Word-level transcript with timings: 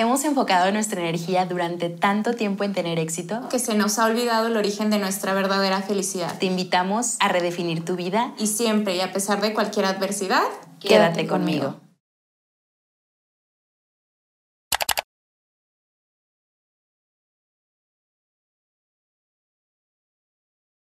Hemos 0.00 0.24
enfocado 0.24 0.70
nuestra 0.70 1.00
energía 1.00 1.44
durante 1.44 1.88
tanto 1.88 2.34
tiempo 2.34 2.62
en 2.62 2.72
tener 2.72 3.00
éxito 3.00 3.48
que 3.50 3.58
se 3.58 3.74
nos 3.74 3.98
ha 3.98 4.06
olvidado 4.06 4.46
el 4.46 4.56
origen 4.56 4.90
de 4.90 5.00
nuestra 5.00 5.34
verdadera 5.34 5.82
felicidad. 5.82 6.38
Te 6.38 6.46
invitamos 6.46 7.16
a 7.18 7.26
redefinir 7.26 7.84
tu 7.84 7.96
vida 7.96 8.32
y 8.38 8.46
siempre 8.46 8.94
y 8.94 9.00
a 9.00 9.12
pesar 9.12 9.40
de 9.40 9.52
cualquier 9.52 9.86
adversidad, 9.86 10.44
quédate, 10.78 11.26
conmigo. 11.26 11.80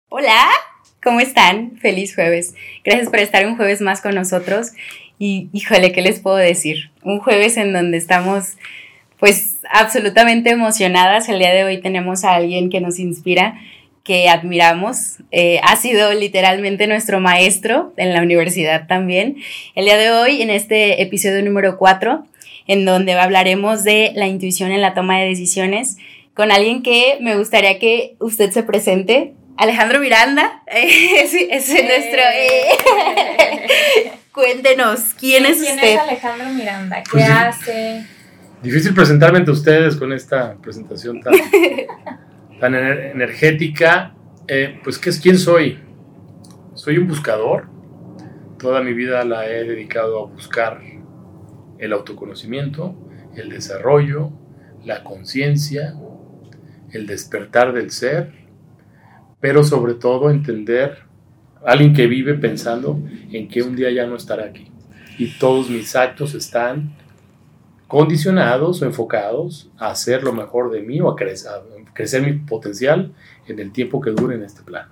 Hola, 0.09 0.43
¿cómo 1.02 1.21
están? 1.21 1.77
Feliz 1.77 2.13
jueves. 2.13 2.54
Gracias 2.84 3.07
por 3.07 3.20
estar 3.20 3.47
un 3.47 3.55
jueves 3.55 3.79
más 3.79 4.02
con 4.02 4.13
nosotros. 4.13 4.73
Y 5.18 5.50
híjole, 5.54 5.93
¿qué 5.93 6.02
les 6.02 6.20
puedo 6.20 6.36
decir? 6.36 6.91
Un 7.02 7.21
jueves 7.21 7.55
en 7.55 7.71
donde 7.71 7.95
estamos 7.95 8.57
pues 9.20 9.57
absolutamente 9.70 10.50
emocionadas. 10.50 11.30
El 11.30 11.40
día 11.40 11.53
de 11.53 11.63
hoy 11.63 11.80
tenemos 11.80 12.23
a 12.23 12.35
alguien 12.35 12.70
que 12.70 12.81
nos 12.81 12.99
inspira, 12.99 13.59
que 14.03 14.30
admiramos. 14.30 15.17
Eh, 15.31 15.59
ha 15.63 15.76
sido 15.76 16.13
literalmente 16.13 16.88
nuestro 16.88 17.20
maestro 17.20 17.93
en 17.98 18.13
la 18.13 18.21
universidad 18.21 18.88
también. 18.88 19.38
El 19.73 19.85
día 19.85 19.98
de 19.98 20.12
hoy, 20.12 20.41
en 20.41 20.49
este 20.49 21.02
episodio 21.02 21.43
número 21.43 21.77
4, 21.77 22.26
en 22.67 22.85
donde 22.85 23.13
hablaremos 23.13 23.84
de 23.84 24.12
la 24.16 24.27
intuición 24.27 24.71
en 24.71 24.81
la 24.81 24.93
toma 24.93 25.20
de 25.20 25.27
decisiones, 25.27 25.98
con 26.34 26.52
alguien 26.52 26.84
que 26.84 27.18
me 27.21 27.38
gustaría 27.38 27.79
que 27.79 28.16
usted 28.20 28.52
se 28.52 28.63
presente. 28.63 29.34
Alejandro 29.57 29.99
Miranda, 29.99 30.62
es, 30.68 31.34
nuestro... 31.34 32.21
Eh. 32.34 34.12
Cuéntenos, 34.34 34.99
¿quién 35.18 35.45
es 35.45 35.62
usted? 35.62 35.79
¿Quién 35.79 35.93
es 35.93 35.98
Alejandro 35.98 36.49
Miranda? 36.49 36.98
¿Qué 37.04 37.09
pues 37.09 37.29
hace? 37.29 38.15
Difícil 38.62 38.94
presentarme 38.94 39.40
ante 39.40 39.52
ustedes 39.52 39.95
con 39.95 40.12
esta 40.12 40.55
presentación 40.55 41.22
tan, 41.22 41.34
tan 42.59 42.76
energética. 42.76 44.16
Eh, 44.48 44.79
pues, 44.84 44.98
¿qué 44.98 45.10
es, 45.10 45.20
¿quién 45.20 45.38
soy? 45.38 45.79
Soy 46.74 46.98
un 46.98 47.07
buscador. 47.07 47.68
Toda 48.57 48.82
mi 48.82 48.94
vida 48.94 49.24
la 49.24 49.48
he 49.49 49.63
dedicado 49.66 50.24
a 50.24 50.26
buscar 50.26 50.82
el 51.77 51.94
autoconocimiento, 51.94 52.96
el 53.35 53.49
desarrollo, 53.49 54.32
la 54.84 55.04
conciencia, 55.04 55.96
el 56.91 57.05
despertar 57.05 57.74
del 57.74 57.91
ser, 57.91 58.32
pero 59.40 59.63
sobre 59.63 59.96
todo 59.96 60.29
entender 60.29 60.99
a 61.63 61.72
alguien 61.72 61.94
que 61.94 62.07
vive 62.07 62.35
pensando 62.35 62.99
en 63.32 63.48
que 63.48 63.62
un 63.62 63.76
día 63.76 63.91
ya 63.91 64.07
no 64.07 64.16
estará 64.16 64.46
aquí. 64.46 64.72
Y 65.18 65.38
todos 65.38 65.69
mis 65.69 65.96
actos 65.96 66.34
están 66.34 66.96
condicionados 67.88 68.81
o 68.81 68.86
enfocados 68.86 69.69
a 69.78 69.90
hacer 69.90 70.24
lo 70.24 70.34
mejor 70.34 70.72
de 70.72 70.81
mí 70.81 71.00
o 71.02 71.09
a 71.09 71.16
crecer, 71.16 72.22
mi 72.22 72.34
potencial 72.34 73.14
en 73.47 73.59
el 73.59 73.72
tiempo 73.72 74.02
que 74.02 74.12
dure 74.12 74.36
en 74.36 74.44
este 74.44 74.64
plano. 74.64 74.91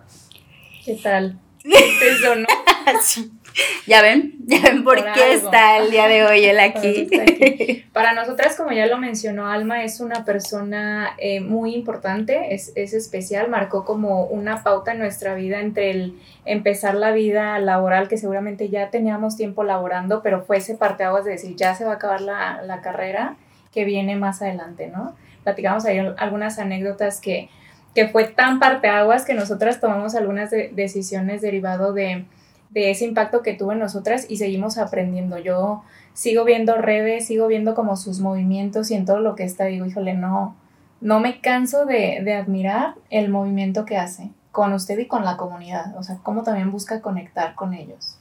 ¿Qué 0.86 1.00
tal? 1.02 1.40
Eso, 1.64 2.36
¿no? 2.36 2.48
Ya 3.86 4.02
ven, 4.02 4.34
ya 4.46 4.62
ven 4.62 4.84
por, 4.84 4.98
qué 5.14 5.34
está 5.34 5.78
el 5.78 5.92
día 5.92 6.08
de 6.08 6.26
hoy 6.26 6.44
él 6.44 6.60
aquí. 6.60 7.86
Para 7.94 8.14
nosotras, 8.14 8.56
como 8.56 8.72
ya 8.72 8.88
lo 8.88 8.98
mencionó 8.98 9.48
Alma, 9.48 9.84
es 9.84 10.00
una 10.00 10.26
persona 10.26 11.12
eh, 11.20 11.40
muy 11.40 11.76
importante, 11.76 12.56
es, 12.56 12.72
es, 12.76 12.94
especial, 12.94 13.50
marcó 13.50 13.86
como 13.86 14.26
una 14.26 14.64
pauta 14.64 14.94
en 14.94 15.00
nuestra 15.00 15.36
vida 15.36 15.60
entre 15.60 15.92
el 15.92 16.20
empezar 16.46 16.96
la 16.96 17.12
vida 17.12 17.60
laboral, 17.60 18.08
que 18.08 18.18
seguramente 18.18 18.70
ya 18.70 18.90
teníamos 18.90 19.38
tiempo 19.38 19.64
laborando, 19.64 20.24
pero 20.24 20.44
fue 20.44 20.58
ese 20.58 20.76
parteaguas 20.76 21.26
de 21.26 21.32
decir, 21.32 21.56
ya 21.56 21.76
se 21.76 21.86
va 21.86 21.92
a 21.92 21.96
acabar 21.96 22.22
la, 22.22 22.62
la 22.64 22.82
carrera 22.82 23.36
que 23.72 23.86
viene 23.86 24.16
más 24.16 24.42
adelante, 24.42 24.88
¿no? 24.88 25.16
Platicamos 25.44 25.86
ahí 25.86 26.00
algunas 26.18 26.58
anécdotas 26.58 27.20
que, 27.20 27.50
que 27.96 28.08
fue 28.08 28.26
tan 28.26 28.60
parteaguas 28.60 29.26
que 29.26 29.34
nosotras 29.34 29.80
tomamos 29.80 30.16
algunas 30.16 30.52
decisiones 30.52 31.42
derivado 31.42 31.94
de 31.94 32.26
de 32.74 32.90
ese 32.90 33.06
impacto 33.06 33.42
que 33.42 33.54
tuvo 33.54 33.72
en 33.72 33.80
nosotras 33.80 34.26
y 34.30 34.38
seguimos 34.38 34.78
aprendiendo. 34.78 35.38
Yo 35.38 35.84
sigo 36.14 36.44
viendo 36.44 36.76
redes, 36.78 37.28
sigo 37.28 37.48
viendo 37.48 37.76
como 37.76 37.96
sus 37.96 38.20
movimientos 38.20 38.90
y 38.92 38.96
en 38.96 39.06
todo 39.06 39.20
lo 39.20 39.36
que 39.36 39.44
está, 39.44 39.66
digo, 39.66 39.86
híjole, 39.86 40.16
no, 40.16 40.56
no 41.00 41.20
me 41.20 41.40
canso 41.40 41.86
de, 41.86 42.34
admirar 42.34 42.96
el 43.10 43.30
movimiento 43.30 43.86
que 43.86 43.98
hace 43.98 44.32
con 44.52 44.74
usted 44.74 45.00
y 45.00 45.08
con 45.08 45.24
la 45.24 45.38
comunidad, 45.38 45.98
o 45.98 46.04
sea, 46.04 46.20
cómo 46.22 46.44
también 46.44 46.72
busca 46.72 47.02
conectar 47.02 47.56
con 47.56 47.74
ellos. 47.74 48.18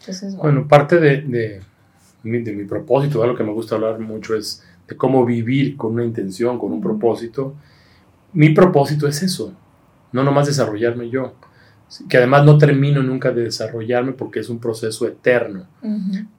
Entonces, 0.00 0.36
bueno. 0.36 0.66
parte 0.68 0.98
de, 0.98 1.22
de, 1.22 1.60
mi, 2.22 2.40
de 2.40 2.52
mi 2.52 2.64
propósito, 2.64 3.20
de 3.20 3.28
lo 3.28 3.36
que 3.36 3.44
me 3.44 3.52
gusta 3.52 3.76
hablar 3.76 3.98
mucho 3.98 4.36
es 4.36 4.64
de 4.86 4.96
cómo 4.96 5.24
vivir 5.24 5.76
con 5.76 5.94
una 5.94 6.04
intención, 6.04 6.58
con 6.58 6.72
un 6.72 6.80
propósito. 6.80 7.54
Mi 8.32 8.50
propósito 8.50 9.06
es 9.06 9.22
eso, 9.22 9.52
no 10.12 10.22
nomás 10.22 10.46
desarrollarme 10.46 11.10
yo 11.10 11.34
que 12.08 12.16
además 12.16 12.44
no 12.44 12.58
termino 12.58 13.02
nunca 13.02 13.32
de 13.32 13.44
desarrollarme 13.44 14.12
porque 14.12 14.40
es 14.40 14.48
un 14.48 14.58
proceso 14.58 15.06
eterno, 15.06 15.66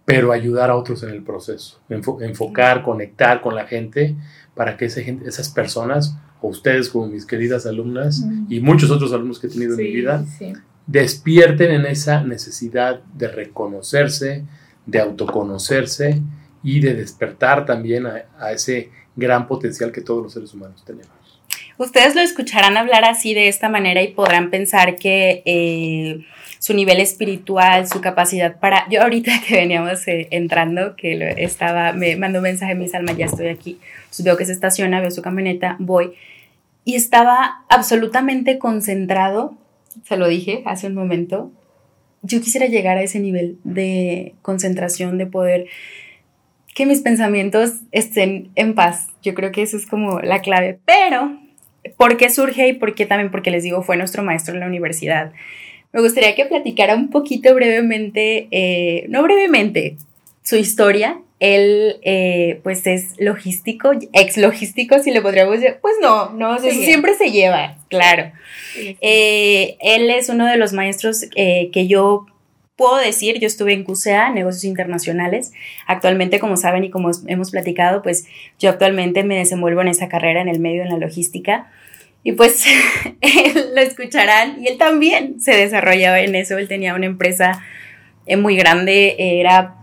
pero 0.05 0.31
ayudar 0.31 0.71
a 0.71 0.75
otros 0.75 1.03
en 1.03 1.09
el 1.09 1.23
proceso, 1.23 1.79
enfocar, 1.89 2.81
conectar 2.81 3.41
con 3.41 3.55
la 3.55 3.65
gente 3.65 4.15
para 4.55 4.77
que 4.77 4.85
esa 4.85 5.01
gente, 5.01 5.27
esas 5.27 5.49
personas, 5.49 6.17
o 6.41 6.49
ustedes 6.49 6.89
como 6.89 7.07
mis 7.07 7.25
queridas 7.25 7.65
alumnas 7.65 8.25
y 8.49 8.59
muchos 8.59 8.89
otros 8.89 9.13
alumnos 9.13 9.39
que 9.39 9.47
he 9.47 9.49
tenido 9.49 9.73
en 9.73 9.77
mi 9.77 9.91
vida, 9.91 10.25
despierten 10.87 11.71
en 11.71 11.85
esa 11.85 12.23
necesidad 12.23 13.01
de 13.13 13.27
reconocerse, 13.27 14.45
de 14.85 14.99
autoconocerse 14.99 16.21
y 16.63 16.79
de 16.79 16.95
despertar 16.95 17.65
también 17.65 18.07
a 18.07 18.51
ese 18.51 18.89
gran 19.15 19.47
potencial 19.47 19.91
que 19.91 20.01
todos 20.01 20.23
los 20.23 20.33
seres 20.33 20.53
humanos 20.53 20.83
tenemos. 20.83 21.22
Ustedes 21.77 22.15
lo 22.15 22.21
escucharán 22.21 22.77
hablar 22.77 23.03
así 23.05 23.33
de 23.33 23.47
esta 23.47 23.69
manera 23.69 24.01
y 24.01 24.09
podrán 24.09 24.49
pensar 24.49 24.97
que 24.97 25.41
eh, 25.45 26.25
su 26.59 26.73
nivel 26.73 26.99
espiritual, 26.99 27.87
su 27.87 27.99
capacidad 27.99 28.59
para... 28.59 28.87
Yo 28.89 29.01
ahorita 29.01 29.31
que 29.47 29.55
veníamos 29.55 30.07
eh, 30.07 30.27
entrando, 30.31 30.95
que 30.95 31.35
estaba, 31.37 31.93
me 31.93 32.15
mandó 32.15 32.39
un 32.39 32.43
mensaje, 32.43 32.75
mi 32.75 32.87
alma, 32.93 33.13
ya 33.13 33.25
estoy 33.25 33.47
aquí. 33.47 33.79
veo 34.19 34.37
que 34.37 34.45
se 34.45 34.53
estaciona, 34.53 35.01
veo 35.01 35.11
su 35.11 35.21
camioneta, 35.21 35.75
voy. 35.79 36.13
Y 36.85 36.95
estaba 36.95 37.63
absolutamente 37.69 38.59
concentrado, 38.59 39.55
se 40.05 40.17
lo 40.17 40.27
dije 40.27 40.63
hace 40.65 40.87
un 40.87 40.95
momento. 40.95 41.51
Yo 42.21 42.39
quisiera 42.39 42.67
llegar 42.67 42.97
a 42.97 43.03
ese 43.03 43.19
nivel 43.19 43.57
de 43.63 44.35
concentración, 44.41 45.17
de 45.17 45.25
poder 45.25 45.67
que 46.73 46.85
mis 46.85 47.01
pensamientos 47.01 47.81
estén 47.91 48.51
en 48.55 48.73
paz. 48.73 49.07
Yo 49.21 49.33
creo 49.33 49.51
que 49.51 49.61
eso 49.61 49.77
es 49.77 49.85
como 49.85 50.19
la 50.19 50.41
clave. 50.41 50.79
Pero 50.85 51.42
¿Por 51.97 52.17
qué 52.17 52.29
surge 52.29 52.67
y 52.67 52.73
por 52.73 52.95
qué 52.95 53.05
también? 53.05 53.31
Porque 53.31 53.51
les 53.51 53.63
digo, 53.63 53.83
fue 53.83 53.97
nuestro 53.97 54.23
maestro 54.23 54.53
en 54.53 54.59
la 54.59 54.67
universidad. 54.67 55.31
Me 55.91 56.01
gustaría 56.01 56.33
que 56.35 56.45
platicara 56.45 56.95
un 56.95 57.09
poquito 57.09 57.53
brevemente, 57.53 58.47
eh, 58.51 59.05
no 59.09 59.21
brevemente, 59.21 59.97
su 60.41 60.55
historia. 60.55 61.19
Él, 61.39 61.97
eh, 62.03 62.59
pues, 62.63 62.87
es 62.87 63.13
logístico, 63.19 63.91
ex 64.13 64.37
logístico, 64.37 64.97
si 64.99 65.11
le 65.11 65.21
podríamos 65.21 65.59
decir. 65.59 65.77
Pues 65.81 65.95
no, 66.01 66.31
no, 66.31 66.55
eso 66.55 66.69
siempre 66.71 67.13
se 67.15 67.31
lleva, 67.31 67.77
claro. 67.89 68.31
Eh, 69.01 69.75
él 69.81 70.09
es 70.09 70.29
uno 70.29 70.47
de 70.47 70.57
los 70.57 70.73
maestros 70.73 71.25
que 71.35 71.87
yo 71.87 72.25
puedo 72.75 72.97
decir, 72.97 73.39
yo 73.39 73.47
estuve 73.47 73.73
en 73.73 73.83
CUSEA, 73.83 74.29
negocios 74.29 74.63
internacionales. 74.63 75.53
Actualmente, 75.85 76.39
como 76.39 76.57
saben 76.57 76.83
y 76.83 76.89
como 76.89 77.11
hemos 77.27 77.51
platicado, 77.51 78.01
pues 78.01 78.25
yo 78.59 78.69
actualmente 78.69 79.23
me 79.23 79.37
desenvuelvo 79.37 79.81
en 79.81 79.89
esa 79.89 80.09
carrera 80.09 80.41
en 80.41 80.47
el 80.47 80.59
medio, 80.59 80.83
en 80.83 80.89
la 80.89 80.97
logística. 80.97 81.71
Y 82.23 82.31
pues 82.31 82.65
lo 83.75 83.81
escucharán 83.81 84.63
y 84.63 84.67
él 84.67 84.77
también 84.77 85.39
se 85.39 85.55
desarrollaba 85.55 86.21
en 86.21 86.35
eso. 86.35 86.57
Él 86.57 86.67
tenía 86.67 86.95
una 86.95 87.05
empresa 87.05 87.61
eh, 88.25 88.37
muy 88.37 88.55
grande, 88.55 89.15
era 89.17 89.75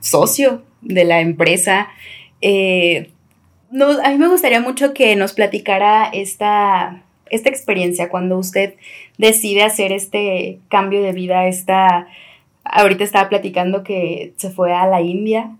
socio 0.00 0.64
de 0.82 1.04
la 1.04 1.20
empresa. 1.20 1.88
Eh, 2.40 3.10
a 4.04 4.10
mí 4.10 4.18
me 4.18 4.28
gustaría 4.28 4.60
mucho 4.60 4.92
que 4.92 5.16
nos 5.16 5.32
platicara 5.32 6.10
esta, 6.12 7.02
esta 7.30 7.48
experiencia 7.48 8.08
cuando 8.08 8.38
usted 8.38 8.74
decide 9.18 9.62
hacer 9.62 9.92
este 9.92 10.58
cambio 10.68 11.02
de 11.02 11.12
vida, 11.12 11.46
esta 11.46 12.06
ahorita 12.64 13.04
estaba 13.04 13.28
platicando 13.28 13.82
que 13.82 14.32
se 14.36 14.50
fue 14.50 14.72
a 14.72 14.86
la 14.86 15.00
India 15.00 15.56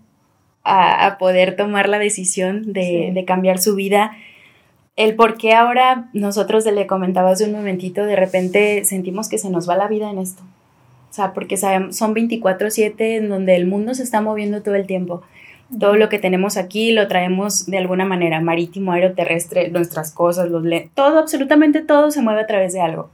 a, 0.63 1.17
poder 1.19 1.55
tomar 1.55 1.87
la 1.87 1.99
decisión 1.99 2.73
de, 2.73 3.23
cambiar 3.27 3.59
su 3.59 3.75
vida. 3.75 4.11
El 4.95 5.15
por 5.15 5.37
qué 5.37 5.53
ahora 5.53 6.09
nosotros 6.13 6.65
le 6.65 6.87
comentaba 6.87 7.31
hace 7.31 7.45
un 7.45 7.51
momentito, 7.51 8.05
de 8.05 8.15
repente 8.15 8.83
sentimos 8.85 9.29
que 9.29 9.37
se 9.37 9.49
nos 9.49 9.69
va 9.69 9.75
la 9.75 9.87
vida 9.87 10.09
en 10.09 10.17
esto. 10.17 10.41
O 11.09 11.13
sea, 11.13 11.33
porque 11.33 11.55
sabemos, 11.57 11.95
son 11.95 12.13
24/7 12.13 13.17
en 13.17 13.29
donde 13.29 13.55
el 13.55 13.67
mundo 13.67 13.93
se 13.93 14.03
está 14.03 14.21
moviendo 14.21 14.63
todo 14.63 14.75
el 14.75 14.87
tiempo. 14.87 15.21
Todo 15.79 15.95
lo 15.95 16.09
que 16.09 16.19
tenemos 16.19 16.57
aquí 16.57 16.91
lo 16.91 17.07
traemos 17.07 17.65
de 17.65 17.77
alguna 17.77 18.05
manera, 18.05 18.39
marítimo, 18.39 18.91
aeroterrestre, 18.91 19.69
nuestras 19.69 20.11
cosas, 20.11 20.49
los 20.49 20.63
todo, 20.93 21.19
absolutamente 21.19 21.81
todo 21.81 22.11
se 22.11 22.21
mueve 22.21 22.41
a 22.41 22.47
través 22.47 22.73
de 22.73 22.81
algo. 22.81 23.09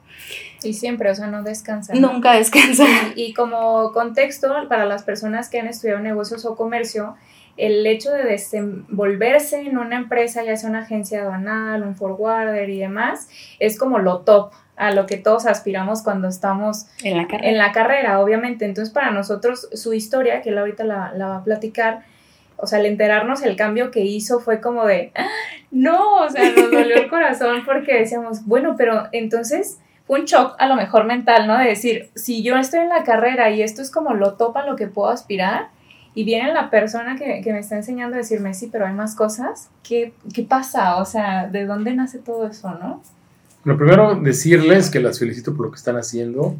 Y 0.63 0.73
siempre, 0.73 1.09
o 1.09 1.15
sea, 1.15 1.27
no 1.27 1.43
descansa. 1.43 1.93
Nunca 1.93 2.33
descansa. 2.33 2.85
Y, 3.15 3.33
como 3.33 3.91
contexto, 3.93 4.53
para 4.69 4.85
las 4.85 5.03
personas 5.03 5.49
que 5.49 5.59
han 5.59 5.67
estudiado 5.67 5.99
negocios 5.99 6.45
o 6.45 6.55
comercio, 6.55 7.15
el 7.57 7.85
hecho 7.85 8.11
de 8.11 8.23
desenvolverse 8.23 9.61
en 9.61 9.77
una 9.77 9.95
empresa, 9.97 10.43
ya 10.43 10.55
sea 10.55 10.69
una 10.69 10.79
agencia 10.79 11.21
aduanal, 11.21 11.83
un 11.83 11.95
forwarder 11.95 12.69
y 12.69 12.79
demás, 12.79 13.29
es 13.59 13.77
como 13.77 13.99
lo 13.99 14.19
top 14.19 14.51
a 14.77 14.91
lo 14.91 15.05
que 15.05 15.17
todos 15.17 15.45
aspiramos 15.45 16.01
cuando 16.01 16.27
estamos 16.27 16.87
en 17.03 17.17
la 17.17 17.27
carrera, 17.27 17.49
en 17.49 17.57
la 17.57 17.71
carrera 17.71 18.19
obviamente. 18.19 18.65
Entonces, 18.65 18.93
para 18.93 19.11
nosotros, 19.11 19.69
su 19.73 19.93
historia, 19.93 20.41
que 20.41 20.49
él 20.49 20.57
ahorita 20.57 20.83
la, 20.83 21.13
la 21.15 21.27
va 21.27 21.37
a 21.37 21.43
platicar, 21.43 22.03
o 22.57 22.67
sea, 22.67 22.79
al 22.79 22.85
enterarnos 22.85 23.43
el 23.43 23.55
cambio 23.55 23.91
que 23.91 24.01
hizo 24.01 24.39
fue 24.39 24.61
como 24.61 24.85
de, 24.85 25.11
¡Ah! 25.15 25.27
no, 25.71 26.23
o 26.23 26.29
sea, 26.29 26.49
nos 26.51 26.71
dolió 26.71 26.95
el 26.95 27.09
corazón 27.09 27.63
porque 27.65 27.99
decíamos, 27.99 28.45
bueno, 28.45 28.75
pero 28.77 29.07
entonces 29.11 29.79
un 30.11 30.25
shock 30.25 30.55
a 30.59 30.67
lo 30.67 30.75
mejor 30.75 31.05
mental, 31.05 31.47
¿no? 31.47 31.57
De 31.57 31.65
decir, 31.65 32.09
si 32.15 32.43
yo 32.43 32.57
estoy 32.57 32.81
en 32.81 32.89
la 32.89 33.03
carrera 33.03 33.49
y 33.49 33.61
esto 33.61 33.81
es 33.81 33.89
como 33.89 34.13
lo 34.13 34.33
topa 34.33 34.65
lo 34.65 34.75
que 34.75 34.87
puedo 34.87 35.09
aspirar, 35.09 35.69
y 36.13 36.25
viene 36.25 36.53
la 36.53 36.69
persona 36.69 37.15
que, 37.15 37.39
que, 37.41 37.53
me 37.53 37.59
está 37.59 37.77
enseñando 37.77 38.15
a 38.15 38.17
decirme, 38.17 38.53
sí, 38.53 38.67
pero 38.69 38.85
hay 38.85 38.93
más 38.93 39.15
cosas, 39.15 39.69
¿qué, 39.81 40.13
¿qué 40.33 40.43
pasa? 40.43 40.97
O 40.97 41.05
sea, 41.05 41.47
¿de 41.47 41.65
dónde 41.65 41.93
nace 41.95 42.19
todo 42.19 42.45
eso, 42.47 42.71
no? 42.71 43.01
Lo 43.63 43.77
primero, 43.77 44.15
decirles 44.15 44.89
que 44.89 44.99
las 44.99 45.17
felicito 45.17 45.55
por 45.55 45.67
lo 45.67 45.71
que 45.71 45.77
están 45.77 45.95
haciendo. 45.95 46.57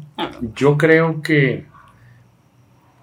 Yo 0.54 0.78
creo 0.78 1.20
que 1.20 1.66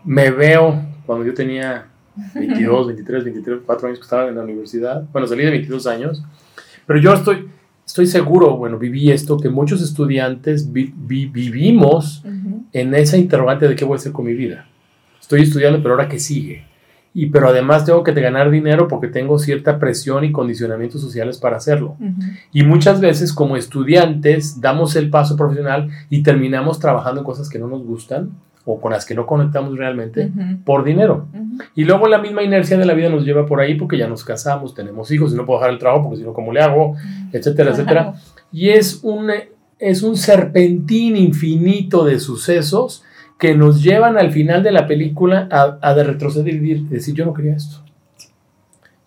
me 0.03 0.31
veo 0.31 0.81
cuando 1.05 1.25
yo 1.25 1.35
tenía 1.35 1.85
22, 2.33 2.87
23, 2.87 3.23
23, 3.25 3.59
4 3.63 3.87
años 3.87 3.99
que 3.99 4.03
estaba 4.03 4.27
en 4.27 4.35
la 4.35 4.41
universidad. 4.41 5.03
Bueno, 5.11 5.27
salí 5.27 5.43
de 5.43 5.51
22 5.51 5.85
años. 5.85 6.23
Pero 6.87 6.99
yo 6.99 7.13
estoy, 7.13 7.47
estoy 7.89 8.05
seguro, 8.05 8.55
bueno, 8.55 8.77
viví 8.77 9.11
esto, 9.11 9.37
que 9.37 9.49
muchos 9.49 9.81
estudiantes 9.81 10.71
vi, 10.71 10.93
vi, 10.95 11.25
vivimos 11.25 12.23
uh 12.23 12.29
-huh. 12.29 12.63
en 12.71 12.93
esa 12.93 13.17
interrogante 13.17 13.67
de 13.67 13.75
qué 13.75 13.83
voy 13.83 13.95
a 13.95 13.97
hacer 13.97 14.11
con 14.11 14.25
mi 14.25 14.35
vida 14.35 14.69
estoy 15.29 15.41
estudiando, 15.43 15.79
pero 15.83 15.93
ahora 15.93 16.09
qué 16.09 16.19
sigue. 16.19 16.65
Y 17.13 17.27
pero 17.27 17.49
además 17.49 17.85
tengo 17.85 18.03
que 18.03 18.13
ganar 18.13 18.49
dinero 18.49 18.87
porque 18.87 19.07
tengo 19.07 19.37
cierta 19.37 19.77
presión 19.77 20.23
y 20.23 20.31
condicionamientos 20.31 21.01
sociales 21.01 21.37
para 21.37 21.57
hacerlo. 21.57 21.95
Uh 21.99 22.05
-huh. 22.05 22.37
Y 22.51 22.63
muchas 22.63 22.99
veces 22.99 23.31
como 23.31 23.55
estudiantes 23.55 24.59
damos 24.59 24.95
el 24.95 25.11
paso 25.11 25.35
profesional 25.35 25.89
y 26.09 26.23
terminamos 26.23 26.79
trabajando 26.79 27.21
en 27.21 27.25
cosas 27.25 27.47
que 27.47 27.59
no 27.59 27.67
nos 27.67 27.83
gustan 27.83 28.31
o 28.71 28.79
con 28.79 28.91
las 28.91 29.05
que 29.05 29.15
no 29.15 29.25
conectamos 29.25 29.75
realmente 29.75 30.27
uh 30.27 30.29
-huh. 30.29 30.63
por 30.63 30.83
dinero. 30.83 31.27
Uh 31.33 31.37
-huh. 31.37 31.63
Y 31.75 31.85
luego 31.85 32.07
la 32.07 32.19
misma 32.19 32.43
inercia 32.43 32.77
de 32.77 32.85
la 32.85 32.93
vida 32.93 33.09
nos 33.09 33.25
lleva 33.25 33.45
por 33.45 33.59
ahí 33.59 33.75
porque 33.75 33.97
ya 33.97 34.07
nos 34.07 34.23
casamos, 34.23 34.75
tenemos 34.75 35.09
hijos 35.11 35.33
y 35.33 35.35
no 35.35 35.45
puedo 35.45 35.59
dejar 35.59 35.73
el 35.73 35.79
trabajo 35.79 36.03
porque 36.03 36.17
si 36.17 36.23
no, 36.23 36.33
¿cómo 36.33 36.53
le 36.53 36.61
hago? 36.61 36.95
Etcétera, 37.33 37.71
etcétera. 37.71 38.13
Y 38.51 38.69
es 38.69 38.99
un, 39.03 39.31
es 39.79 40.03
un 40.03 40.15
serpentín 40.15 41.17
infinito 41.17 42.05
de 42.05 42.19
sucesos 42.19 43.03
que 43.39 43.55
nos 43.55 43.81
llevan 43.81 44.17
al 44.17 44.31
final 44.31 44.61
de 44.61 44.71
la 44.71 44.85
película 44.85 45.47
a, 45.49 45.79
a 45.81 45.95
de 45.95 46.03
retroceder 46.03 46.53
y 46.53 46.83
decir, 46.83 47.15
yo 47.15 47.25
no 47.25 47.33
quería 47.33 47.55
esto. 47.55 47.83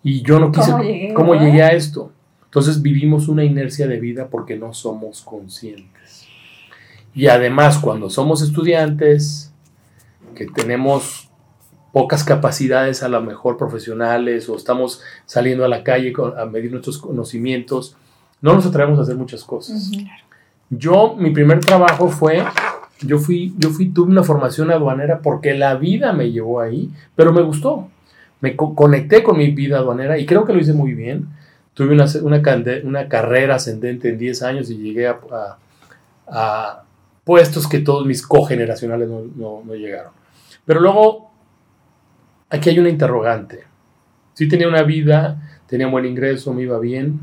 Y 0.03 0.23
yo 0.23 0.39
no 0.39 0.51
quise, 0.51 0.71
¿cómo 0.71 0.83
llegué, 0.83 1.13
¿cómo 1.13 1.35
llegué 1.35 1.63
a 1.63 1.69
esto? 1.69 2.11
Entonces 2.45 2.81
vivimos 2.81 3.29
una 3.29 3.45
inercia 3.45 3.87
de 3.87 3.99
vida 3.99 4.27
porque 4.29 4.57
no 4.57 4.73
somos 4.73 5.21
conscientes. 5.21 6.27
Y 7.15 7.27
además, 7.27 7.77
cuando 7.77 8.09
somos 8.09 8.41
estudiantes, 8.41 9.52
que 10.33 10.45
tenemos 10.45 11.29
pocas 11.91 12.23
capacidades 12.23 13.03
a 13.03 13.09
lo 13.09 13.21
mejor 13.21 13.57
profesionales 13.57 14.49
o 14.49 14.55
estamos 14.55 15.01
saliendo 15.25 15.63
a 15.63 15.67
la 15.67 15.83
calle 15.83 16.13
a 16.37 16.45
medir 16.45 16.71
nuestros 16.71 16.97
conocimientos, 16.97 17.95
no 18.41 18.53
nos 18.53 18.65
atrevemos 18.65 18.99
a 18.99 19.03
hacer 19.03 19.15
muchas 19.15 19.43
cosas. 19.43 19.89
Uh 19.89 19.97
-huh. 19.97 20.09
Yo, 20.69 21.15
mi 21.15 21.29
primer 21.29 21.59
trabajo 21.59 22.09
fue 22.09 22.43
yo 23.05 23.19
fui, 23.19 23.53
yo 23.57 23.69
fui, 23.69 23.89
tuve 23.89 24.11
una 24.11 24.23
formación 24.23 24.71
aduanera 24.71 25.19
porque 25.19 25.53
la 25.53 25.75
vida 25.75 26.13
me 26.13 26.31
llevó 26.31 26.59
ahí, 26.59 26.89
pero 27.15 27.33
me 27.33 27.41
gustó. 27.41 27.89
Me 28.41 28.55
co 28.55 28.75
conecté 28.75 29.23
con 29.23 29.37
mi 29.37 29.51
vida 29.51 29.77
aduanera 29.77 30.17
y 30.17 30.25
creo 30.25 30.45
que 30.45 30.53
lo 30.53 30.59
hice 30.59 30.73
muy 30.73 30.93
bien. 30.93 31.27
Tuve 31.73 31.93
una, 31.93 32.05
una, 32.21 32.41
una 32.83 33.07
carrera 33.07 33.55
ascendente 33.55 34.09
en 34.09 34.17
10 34.17 34.43
años 34.43 34.69
y 34.69 34.77
llegué 34.77 35.07
a, 35.07 35.19
a, 35.31 35.57
a 36.27 36.83
puestos 37.23 37.67
que 37.67 37.79
todos 37.79 38.05
mis 38.05 38.25
cogeneracionales 38.25 39.09
no, 39.09 39.21
no, 39.35 39.63
no, 39.65 39.75
llegaron. 39.75 40.11
Pero 40.65 40.79
luego, 40.79 41.31
aquí 42.49 42.69
hay 42.69 42.79
una 42.79 42.89
interrogante. 42.89 43.63
Sí 44.33 44.47
tenía 44.47 44.67
una 44.67 44.83
vida, 44.83 45.61
tenía 45.67 45.87
un 45.87 45.91
buen 45.91 46.05
ingreso, 46.05 46.53
me 46.53 46.63
iba 46.63 46.79
bien, 46.79 47.19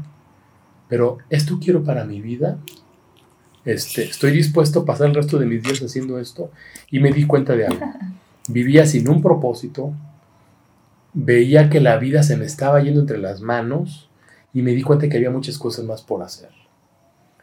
pero 0.89 1.19
¿esto 1.31 1.59
quiero 1.61 1.83
para 1.83 2.05
mi 2.05 2.21
vida? 2.21 2.59
Este, 3.65 4.05
estoy 4.05 4.33
dispuesto 4.33 4.81
a 4.81 4.85
pasar 4.85 5.09
el 5.09 5.15
resto 5.15 5.39
de 5.39 5.47
mis 5.47 5.63
días 5.63 5.81
haciendo 5.81 6.19
esto 6.19 6.51
y 6.91 7.01
me 7.01 7.13
di 7.13 7.27
cuenta 7.27 7.55
de 7.55 7.67
algo. 7.67 7.87
Vivía 8.49 8.87
sin 8.87 9.09
un 9.09 9.23
propósito, 9.23 9.93
veía 11.13 11.71
que 11.71 11.81
la 11.81 11.99
vida 11.99 12.23
se 12.23 12.37
me 12.37 12.45
estaba 12.45 12.81
yendo 12.83 13.01
entre 13.01 13.19
las 13.19 13.41
manos 13.41 14.09
y 14.53 14.63
me 14.63 14.73
di 14.73 14.83
cuenta 14.83 15.09
que 15.09 15.17
había 15.17 15.31
muchas 15.31 15.59
cosas 15.59 15.85
más 15.85 16.03
por 16.03 16.23
hacer. 16.23 16.51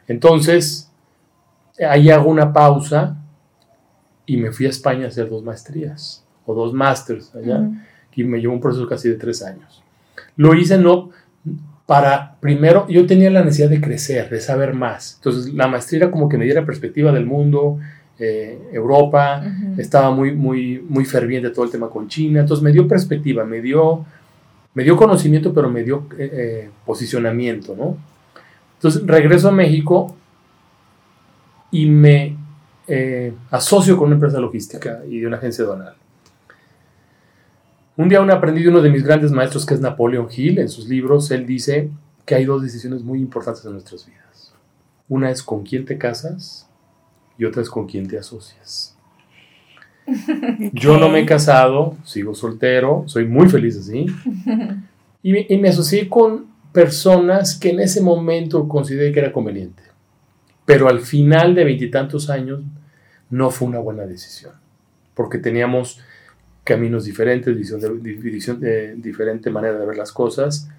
Entonces, 0.08 0.92
ahí 1.88 2.10
hago 2.10 2.30
una 2.30 2.52
pausa 2.52 3.18
y 4.28 4.38
me 4.38 4.52
fui 4.52 4.68
a 4.68 4.70
España 4.70 5.06
a 5.06 5.08
hacer 5.08 5.30
dos 5.30 5.42
maestrías 5.44 6.24
o 6.46 6.54
dos 6.54 6.74
másters 6.74 7.34
allá, 7.34 7.60
uh 7.60 7.64
-huh. 7.64 7.82
y 8.16 8.24
me 8.24 8.40
llevó 8.40 8.54
un 8.54 8.62
proceso 8.62 8.88
casi 8.88 9.10
de 9.10 9.16
tres 9.16 9.42
años. 9.42 9.82
Lo 10.36 10.54
hice 10.54 10.78
no 10.78 11.10
para, 11.88 12.36
primero, 12.42 12.86
yo 12.90 13.06
tenía 13.08 13.32
la 13.32 13.44
necesidad 13.44 13.70
de 13.70 13.80
crecer, 13.80 14.30
de 14.30 14.42
saber 14.42 14.74
más. 14.74 15.16
Entonces, 15.16 15.54
la 15.54 15.68
maestría 15.68 16.04
era 16.04 16.12
como 16.12 16.28
que 16.28 16.38
me 16.38 16.44
diera 16.44 16.66
perspectiva 16.66 17.14
del 17.14 17.26
mundo, 17.26 17.80
eh, 18.20 18.60
Europa, 18.74 19.42
uh 19.42 19.48
-huh. 19.48 19.80
estaba 19.80 20.12
muy, 20.12 20.34
muy, 20.34 20.84
muy 20.90 21.06
ferviente 21.06 21.50
todo 21.50 21.64
el 21.64 21.72
tema 21.72 21.90
con 21.90 22.10
China, 22.10 22.42
entonces 22.42 22.64
me 22.64 22.74
dio 22.74 22.88
perspectiva, 22.88 23.46
me 23.46 23.62
dio, 23.62 24.06
me 24.74 24.84
dio 24.84 24.98
conocimiento, 24.98 25.54
pero 25.54 25.70
me 25.70 25.84
dio 25.84 26.08
eh, 26.18 26.30
eh, 26.34 26.70
posicionamiento, 26.86 27.76
¿no? 27.76 27.98
Entonces, 28.76 29.02
regreso 29.08 29.48
a 29.48 29.52
México 29.52 30.14
y 31.72 31.86
me 31.86 32.36
eh, 32.88 33.34
asocio 33.52 33.98
con 33.98 34.08
una 34.08 34.16
empresa 34.16 34.40
logística 34.40 35.02
y 35.10 35.20
de 35.20 35.28
una 35.28 35.38
agencia 35.38 35.64
aduanal. 35.64 35.96
Un 37.98 38.10
día 38.10 38.22
un 38.22 38.30
aprendí 38.30 38.62
de 38.62 38.70
uno 38.70 38.82
de 38.82 38.92
mis 38.92 39.04
grandes 39.04 39.32
maestros, 39.32 39.66
que 39.66 39.74
es 39.74 39.82
Napoleon 39.82 40.28
Hill, 40.32 40.60
en 40.60 40.70
sus 40.70 40.88
libros, 40.88 41.32
él 41.32 41.48
dice 41.48 41.90
que 42.26 42.36
hay 42.36 42.46
dos 42.46 42.62
decisiones 42.62 43.02
muy 43.02 43.20
importantes 43.20 43.66
en 43.66 43.72
nuestras 43.72 44.06
vidas. 44.06 44.54
Una 45.10 45.32
es 45.32 45.42
con 45.42 45.64
quién 45.64 45.86
te 45.86 45.98
casas 45.98 46.70
y 47.38 47.46
otra 47.46 47.62
es 47.62 47.70
con 47.70 47.88
quién 47.88 48.08
te 48.08 48.18
asocias. 48.18 48.96
Yo 50.74 50.98
no 50.98 51.10
me 51.10 51.22
he 51.22 51.26
casado, 51.26 51.98
sigo 52.04 52.36
soltero, 52.36 53.04
soy 53.08 53.26
muy 53.26 53.50
feliz 53.50 53.78
así. 53.78 54.06
Y 55.24 55.32
me, 55.32 55.46
y 55.50 55.58
me 55.58 55.70
asocié 55.70 56.08
con 56.08 56.46
personas 56.72 57.58
que 57.58 57.72
en 57.72 57.80
ese 57.80 58.02
momento 58.02 58.68
consideré 58.68 59.12
que 59.12 59.20
era 59.20 59.34
conveniente. 59.34 59.84
Pero 60.66 60.88
al 60.88 61.00
final 61.00 61.56
de 61.56 61.64
veintitantos 61.64 62.30
años 62.30 62.62
no 63.30 63.52
fue 63.52 63.68
una 63.68 63.80
buena 63.80 64.06
decisión. 64.06 64.54
Porque 65.14 65.38
teníamos 65.38 66.00
caminos 66.64 67.06
diferentes, 67.06 67.56
visión 67.56 67.80
de, 67.80 67.90
visión 67.90 68.60
de, 68.60 68.96
diferente 68.96 69.50
manera 69.50 69.80
de 69.80 69.86
ver 69.86 69.98
las 69.98 70.12
cosas 70.12 70.70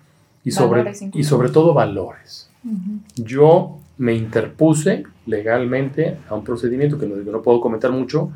y 0.44 0.50
sobre, 0.50 0.92
y 1.14 1.24
sobre 1.24 1.48
todo 1.48 1.74
valores. 1.74 2.50
Uh 2.64 2.70
-huh. 2.70 3.00
Yo 3.16 3.78
me 3.98 4.14
interpuse 4.14 5.04
legalmente 5.26 6.18
a 6.28 6.34
un 6.34 6.44
procedimiento 6.44 6.98
que 6.98 7.06
no, 7.06 7.22
que 7.24 7.30
no, 7.30 7.42
puedo 7.42 7.60
comentar 7.60 7.90
mucho, 7.90 8.30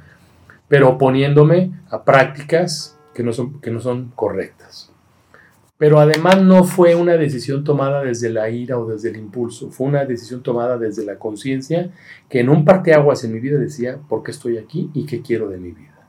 pero 0.68 0.90
oponiéndome 0.90 1.70
a 1.90 2.02
prácticas 2.02 2.96
que 3.14 3.22
no, 3.22 3.32
son, 3.32 3.60
que 3.60 3.70
no 3.70 3.80
son 3.80 4.12
correctas. 4.14 4.91
Pero 5.82 5.98
además 5.98 6.40
no 6.40 6.62
fue 6.62 6.94
una 6.94 7.14
decisión 7.14 7.64
tomada 7.64 8.04
desde 8.04 8.30
la 8.30 8.48
ira 8.48 8.78
o 8.78 8.86
desde 8.86 9.10
el 9.10 9.16
impulso, 9.16 9.68
fue 9.72 9.88
una 9.88 10.04
decisión 10.04 10.40
tomada 10.40 10.78
desde 10.78 11.04
la 11.04 11.18
conciencia 11.18 11.90
que 12.28 12.38
en 12.38 12.50
un 12.50 12.64
parteaguas 12.64 13.24
en 13.24 13.32
mi 13.32 13.40
vida 13.40 13.58
decía 13.58 13.98
por 14.08 14.22
qué 14.22 14.30
estoy 14.30 14.58
aquí 14.58 14.92
y 14.94 15.06
qué 15.06 15.22
quiero 15.22 15.48
de 15.48 15.58
mi 15.58 15.72
vida. 15.72 16.06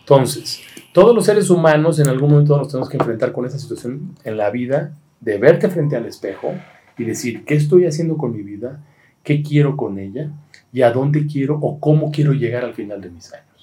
Entonces, 0.00 0.60
todos 0.92 1.14
los 1.14 1.24
seres 1.24 1.48
humanos 1.48 1.98
en 1.98 2.08
algún 2.08 2.32
momento 2.32 2.58
nos 2.58 2.68
tenemos 2.68 2.90
que 2.90 2.98
enfrentar 2.98 3.32
con 3.32 3.46
esa 3.46 3.58
situación 3.58 4.16
en 4.22 4.36
la 4.36 4.50
vida 4.50 4.94
de 5.18 5.38
verte 5.38 5.70
frente 5.70 5.96
al 5.96 6.04
espejo 6.04 6.52
y 6.98 7.04
decir, 7.04 7.46
¿qué 7.46 7.54
estoy 7.54 7.86
haciendo 7.86 8.18
con 8.18 8.32
mi 8.32 8.42
vida? 8.42 8.84
¿Qué 9.22 9.42
quiero 9.42 9.78
con 9.78 9.98
ella? 9.98 10.30
¿Y 10.74 10.82
a 10.82 10.90
dónde 10.90 11.26
quiero 11.26 11.58
o 11.58 11.80
cómo 11.80 12.12
quiero 12.12 12.34
llegar 12.34 12.66
al 12.66 12.74
final 12.74 13.00
de 13.00 13.08
mis 13.08 13.32
años? 13.32 13.53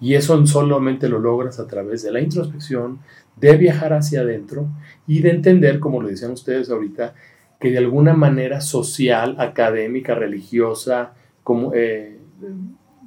Y 0.00 0.14
eso 0.14 0.46
solamente 0.46 1.08
lo 1.08 1.18
logras 1.18 1.58
a 1.58 1.66
través 1.66 2.02
de 2.02 2.12
la 2.12 2.20
introspección, 2.20 3.00
de 3.36 3.56
viajar 3.56 3.92
hacia 3.92 4.20
adentro 4.20 4.66
y 5.06 5.20
de 5.20 5.30
entender, 5.30 5.80
como 5.80 6.00
lo 6.00 6.08
decían 6.08 6.32
ustedes 6.32 6.70
ahorita, 6.70 7.14
que 7.60 7.70
de 7.70 7.78
alguna 7.78 8.12
manera 8.12 8.60
social, 8.60 9.36
académica, 9.38 10.14
religiosa, 10.14 11.12
como, 11.42 11.72
eh, 11.74 12.18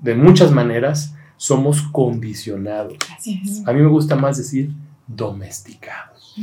de 0.01 0.15
muchas 0.15 0.51
maneras, 0.51 1.15
somos 1.37 1.81
condicionados. 1.83 2.97
A 3.65 3.73
mí 3.73 3.81
me 3.81 3.87
gusta 3.87 4.15
más 4.15 4.37
decir 4.37 4.71
domesticados. 5.07 6.35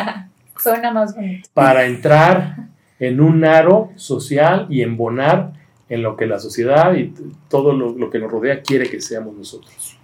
Suena 0.58 0.92
más 0.92 1.14
bonito. 1.14 1.48
Para 1.54 1.86
entrar 1.86 2.68
en 2.98 3.20
un 3.20 3.44
aro 3.44 3.90
social 3.96 4.66
y 4.68 4.82
embonar 4.82 5.54
en 5.88 6.02
lo 6.02 6.16
que 6.16 6.26
la 6.26 6.38
sociedad 6.38 6.94
y 6.94 7.14
todo 7.48 7.72
lo, 7.72 7.92
lo, 7.96 8.10
que 8.10 8.18
nos 8.18 8.30
rodea 8.30 8.62
quiere 8.62 8.90
que 8.90 9.00
seamos 9.00 9.36
nosotros. 9.36 9.96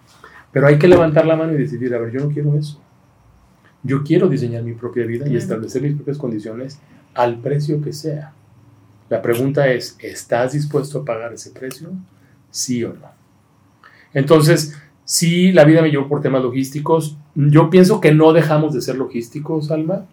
Pero 0.52 0.66
hay 0.66 0.78
que 0.78 0.88
levantar 0.88 1.26
la 1.26 1.36
mano 1.36 1.52
y 1.52 1.56
decidir, 1.56 1.94
a 1.94 1.98
ver, 1.98 2.12
yo 2.12 2.20
no 2.20 2.30
quiero 2.30 2.56
eso. 2.56 2.80
Yo 3.82 4.02
quiero 4.02 4.28
diseñar 4.28 4.62
mi 4.62 4.72
propia 4.72 5.04
vida 5.04 5.28
y 5.28 5.36
establecer 5.36 5.82
mis 5.82 5.94
propias 5.94 6.16
condiciones 6.16 6.80
al 7.12 7.38
precio 7.40 7.82
que 7.82 7.92
sea. 7.92 8.32
La 9.10 9.20
pregunta 9.20 9.68
es, 9.68 9.96
¿estás 10.00 10.52
dispuesto 10.52 11.00
a 11.00 11.04
pagar 11.04 11.32
ese 11.34 11.50
precio? 11.50 11.90
Sí 12.50 12.82
o 12.82 12.94
no. 12.94 13.10
Entonces, 14.14 14.78
si 15.04 15.52
la 15.52 15.64
vida 15.64 15.82
me 15.82 15.90
llevó 15.90 16.08
por 16.08 16.22
temas 16.22 16.42
logísticos, 16.42 17.18
yo 17.34 17.68
pienso 17.68 18.00
que 18.00 18.14
no 18.14 18.32
dejamos 18.32 18.72
de 18.72 18.80
ser 18.80 18.96
logísticos, 18.96 19.70
Alma, 19.70 20.06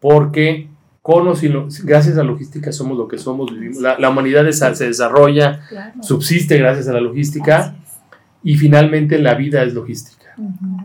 porque 0.00 0.68
con 1.04 1.28
o 1.28 1.34
sin 1.34 1.52
lo- 1.52 1.68
gracias 1.82 2.14
a 2.16 2.20
la 2.20 2.24
logística 2.30 2.72
somos 2.72 2.96
lo 2.96 3.06
que 3.06 3.18
somos, 3.18 3.52
vivimos. 3.52 3.76
La, 3.82 3.98
la 3.98 4.08
humanidad 4.08 4.48
esa- 4.48 4.74
se 4.74 4.86
desarrolla, 4.86 5.60
Claro. 5.68 6.02
subsiste 6.02 6.56
gracias 6.56 6.88
a 6.88 6.94
la 6.94 7.00
logística 7.02 7.74
es. 7.76 7.98
y 8.42 8.56
finalmente 8.56 9.18
la 9.18 9.34
vida 9.34 9.62
es 9.64 9.74
logística. 9.74 10.32
Ujú. 10.38 10.78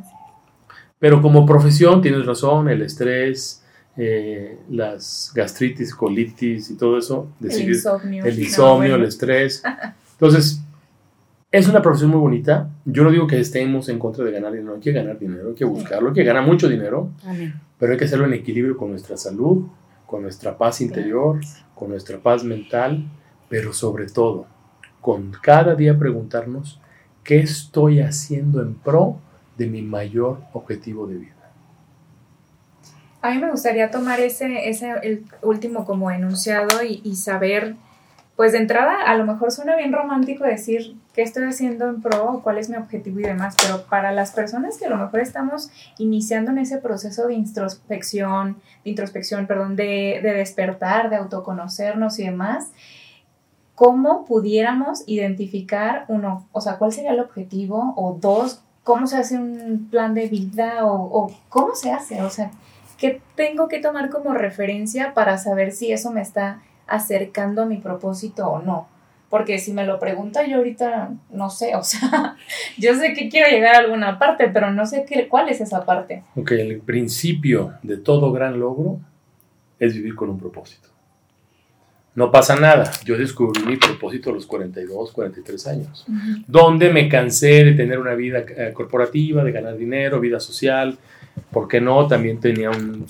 Pero 0.99 1.21
como 1.21 1.45
profesión 1.45 2.01
tienes 2.01 2.25
razón, 2.25 2.67
el 2.67 2.81
estrés, 2.81 3.63
eh, 3.95 4.57
las 4.69 5.31
gastritis, 5.33 5.95
colitis 5.95 6.69
y 6.69 6.75
todo 6.75 6.97
eso, 6.97 7.29
El 7.39 7.47
decidir 7.47 7.75
insomnio. 7.75 8.25
el 8.25 8.35
No, 8.35 8.41
insomnio, 8.43 8.77
bueno. 8.89 8.95
el 8.95 9.03
estrés. 9.05 9.63
Entonces, 10.13 10.61
es 11.49 11.67
una 11.69 11.81
profesión 11.81 12.11
muy 12.11 12.19
bonita. 12.19 12.69
Yo 12.83 13.05
no 13.05 13.11
digo 13.11 13.25
que 13.25 13.39
estemos 13.39 13.87
en 13.87 13.97
contra 13.99 14.25
de 14.25 14.31
ganar 14.31 14.51
dinero, 14.51 14.75
hay 14.75 14.81
que 14.81 14.91
ganar 14.91 15.17
dinero, 15.17 15.47
hay 15.49 15.55
que 15.55 15.63
buscarlo, 15.65 16.09
hay 16.09 16.15
que 16.15 16.23
ganar 16.25 16.45
mucho 16.45 16.67
dinero, 16.67 17.09
Amén. 17.25 17.53
pero 17.79 17.93
hay 17.93 17.97
que 17.97 18.03
hacerlo 18.05 18.25
en 18.25 18.33
equilibrio 18.33 18.75
con 18.75 18.89
nuestra 18.91 19.15
salud, 19.15 19.65
con 20.09 20.23
nuestra 20.23 20.57
paz 20.57 20.81
interior, 20.81 21.39
con 21.75 21.89
nuestra 21.89 22.17
paz 22.17 22.43
mental, 22.43 23.07
pero 23.47 23.73
sobre 23.73 24.07
todo, 24.07 24.47
con 25.01 25.31
cada 25.41 25.75
día 25.75 25.97
preguntarnos 25.99 26.81
qué 27.23 27.39
estoy 27.39 27.99
haciendo 28.01 28.61
en 28.61 28.73
pro 28.73 29.17
de 29.55 29.67
mi 29.67 29.83
mayor 29.83 30.41
objetivo 30.53 31.05
de 31.05 31.15
vida. 31.15 31.35
A 33.21 33.31
mí 33.31 33.37
me 33.37 33.51
gustaría 33.51 33.91
tomar 33.91 34.19
ese, 34.19 34.67
ese 34.67 34.93
el 35.03 35.25
último 35.43 35.85
como 35.85 36.09
enunciado 36.09 36.83
y, 36.83 37.01
y 37.03 37.15
saber, 37.15 37.75
pues 38.39 38.53
de 38.53 38.59
entrada, 38.59 39.03
a 39.05 39.17
lo 39.17 39.25
mejor 39.25 39.51
suena 39.51 39.75
bien 39.75 39.91
romántico 39.91 40.45
decir 40.45 40.95
qué 41.11 41.23
estoy 41.23 41.43
haciendo 41.43 41.89
en 41.89 42.01
pro, 42.01 42.39
cuál 42.41 42.57
es 42.57 42.69
mi 42.69 42.77
objetivo 42.77 43.19
y 43.19 43.23
demás, 43.23 43.57
pero 43.61 43.83
para 43.83 44.13
las 44.13 44.31
personas 44.31 44.77
que 44.77 44.85
a 44.85 44.89
lo 44.89 44.95
mejor 44.95 45.19
estamos 45.19 45.69
iniciando 45.97 46.51
en 46.51 46.59
ese 46.59 46.77
proceso 46.77 47.27
de 47.27 47.33
introspección, 47.33 48.55
de 48.85 48.91
introspección, 48.91 49.45
perdón, 49.45 49.75
de, 49.75 50.21
de 50.23 50.33
despertar, 50.35 51.09
de 51.09 51.17
autoconocernos 51.17 52.17
y 52.19 52.27
demás, 52.27 52.71
¿cómo 53.75 54.23
pudiéramos 54.23 55.03
identificar 55.05 56.05
uno, 56.07 56.47
o 56.53 56.61
sea, 56.61 56.77
cuál 56.77 56.93
sería 56.93 57.11
el 57.11 57.19
objetivo? 57.19 57.93
O 57.97 58.17
dos, 58.21 58.63
¿cómo 58.85 59.05
se 59.07 59.17
hace 59.17 59.37
un 59.37 59.89
plan 59.91 60.13
de 60.13 60.29
vida? 60.29 60.85
O, 60.85 60.93
o 60.93 61.31
cómo 61.49 61.75
se 61.75 61.91
hace? 61.91 62.21
O 62.21 62.29
sea, 62.29 62.51
¿qué 62.97 63.21
tengo 63.35 63.67
que 63.67 63.81
tomar 63.81 64.09
como 64.09 64.33
referencia 64.33 65.13
para 65.13 65.37
saber 65.37 65.73
si 65.73 65.91
eso 65.91 66.09
me 66.11 66.21
está 66.21 66.61
acercando 66.89 67.63
a 67.63 67.65
mi 67.65 67.77
propósito 67.77 68.47
o 68.47 68.61
no? 68.61 68.87
Porque 69.29 69.59
si 69.59 69.73
me 69.73 69.85
lo 69.85 69.99
pregunta 69.99 70.45
yo 70.47 70.57
ahorita 70.57 71.11
no 71.31 71.49
sé, 71.49 71.75
o 71.75 71.83
sea, 71.83 72.35
yo 72.77 72.95
sé 72.95 73.13
que 73.13 73.29
quiero 73.29 73.49
llegar 73.49 73.75
a 73.75 73.79
alguna 73.79 74.17
parte, 74.17 74.49
pero 74.49 74.71
no 74.71 74.85
sé 74.85 75.05
qué, 75.07 75.27
cuál 75.27 75.49
es 75.49 75.61
esa 75.61 75.85
parte. 75.85 76.23
Ok, 76.35 76.51
el 76.51 76.79
principio 76.81 77.73
de 77.83 77.97
todo 77.97 78.31
gran 78.31 78.59
logro 78.59 78.99
es 79.79 79.93
vivir 79.93 80.15
con 80.15 80.29
un 80.29 80.39
propósito. 80.39 80.89
No 82.15 82.31
pasa 82.31 82.59
nada. 82.59 82.91
Yo 83.05 83.17
descubrí 83.17 83.63
mi 83.63 83.77
propósito 83.77 84.31
a 84.31 84.33
los 84.33 84.45
42, 84.45 85.11
43 85.11 85.67
años, 85.67 86.05
donde 86.47 86.91
me 86.91 87.07
cansé 87.07 87.63
de 87.63 87.73
tener 87.73 87.99
una 87.99 88.13
vida 88.15 88.39
eh, 88.39 88.73
corporativa, 88.73 89.43
de 89.43 89.51
ganar 89.51 89.77
dinero, 89.77 90.19
vida 90.19 90.39
social. 90.39 90.97
¿Por 91.51 91.67
qué 91.67 91.81
no? 91.81 92.07
También 92.07 92.39
tenía 92.39 92.69
un 92.69 93.05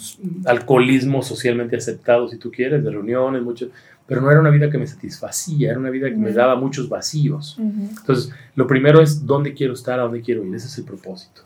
alcoholismo 0.45 1.21
socialmente 1.21 1.75
aceptado, 1.75 2.27
si 2.27 2.37
tú 2.37 2.51
quieres, 2.51 2.83
de 2.83 2.89
reuniones, 2.91 3.41
mucho, 3.41 3.69
pero 4.07 4.21
no 4.21 4.31
era 4.31 4.39
una 4.39 4.49
vida 4.49 4.69
que 4.69 4.77
me 4.77 4.87
satisfacía, 4.87 5.71
era 5.71 5.79
una 5.79 5.89
vida 5.89 6.09
que 6.09 6.15
me 6.15 6.29
Ujú. 6.29 6.37
daba 6.37 6.55
muchos 6.55 6.89
vacíos. 6.89 7.57
Ujú. 7.59 7.89
Entonces, 7.99 8.31
lo 8.55 8.65
primero 8.65 9.01
es 9.01 9.25
dónde 9.25 9.53
quiero 9.53 9.73
estar, 9.73 9.99
a 9.99 10.03
dónde 10.03 10.21
quiero 10.21 10.43
ir. 10.43 10.55
Ese 10.55 10.67
es 10.67 10.77
el 10.79 10.83
propósito. 10.85 11.41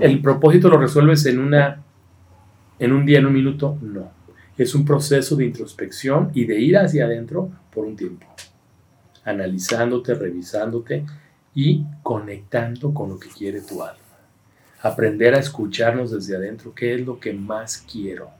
¿El 0.00 0.20
propósito 0.20 0.68
lo 0.68 0.78
resuelves 0.78 1.26
en, 1.26 1.38
una, 1.38 1.82
en 2.78 2.92
un 2.92 3.04
día, 3.04 3.18
en 3.18 3.26
un 3.26 3.32
minuto? 3.32 3.76
No. 3.82 4.10
Es 4.56 4.74
un 4.74 4.84
proceso 4.84 5.36
de 5.36 5.44
introspección 5.46 6.30
y 6.32 6.44
de 6.44 6.58
ir 6.60 6.78
hacia 6.78 7.04
adentro 7.06 7.50
por 7.74 7.84
un 7.84 7.96
tiempo. 7.96 8.26
Analizándote, 9.24 10.14
revisándote 10.14 11.04
y 11.54 11.82
conectando 12.02 12.94
con 12.94 13.08
lo 13.08 13.18
que 13.18 13.28
quiere 13.28 13.60
tu 13.62 13.82
alma. 13.82 13.98
Aprender 14.86 15.34
a 15.34 15.38
escucharnos 15.38 16.10
desde 16.10 16.36
adentro. 16.36 16.72
¿Qué 16.74 16.94
es 16.94 17.00
lo 17.06 17.18
que 17.18 17.32
más 17.32 17.78
quiero? 17.90 18.30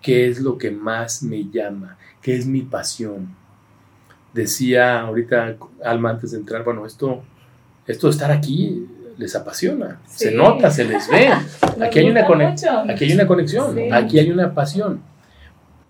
¿Qué 0.00 0.28
es 0.28 0.40
lo 0.40 0.56
que 0.58 0.70
más 0.70 1.22
me 1.22 1.44
llama? 1.50 1.96
¿Qué 2.22 2.36
es 2.36 2.46
mi 2.46 2.62
pasión? 2.62 3.34
Decía 4.32 5.00
ahorita 5.00 5.56
Alma 5.84 6.10
antes 6.10 6.30
de 6.32 6.38
entrar, 6.38 6.64
bueno, 6.64 6.86
esto, 6.86 7.22
esto 7.86 8.06
de 8.06 8.10
estar 8.12 8.30
aquí 8.30 8.86
les 9.16 9.34
apasiona, 9.34 10.00
se 10.06 10.30
nota, 10.30 10.70
se 10.70 10.84
les 10.84 11.08
ve. 11.10 11.28
Aquí 11.82 11.98
hay 11.98 12.10
una. 12.10 12.24
Aquí 12.88 13.04
hay 13.04 13.12
una 13.12 13.26
conexión, 13.26 13.74
Sí. 13.74 13.88
aquí 13.92 14.18
hay 14.20 14.30
una 14.30 14.54
pasión. 14.54 15.00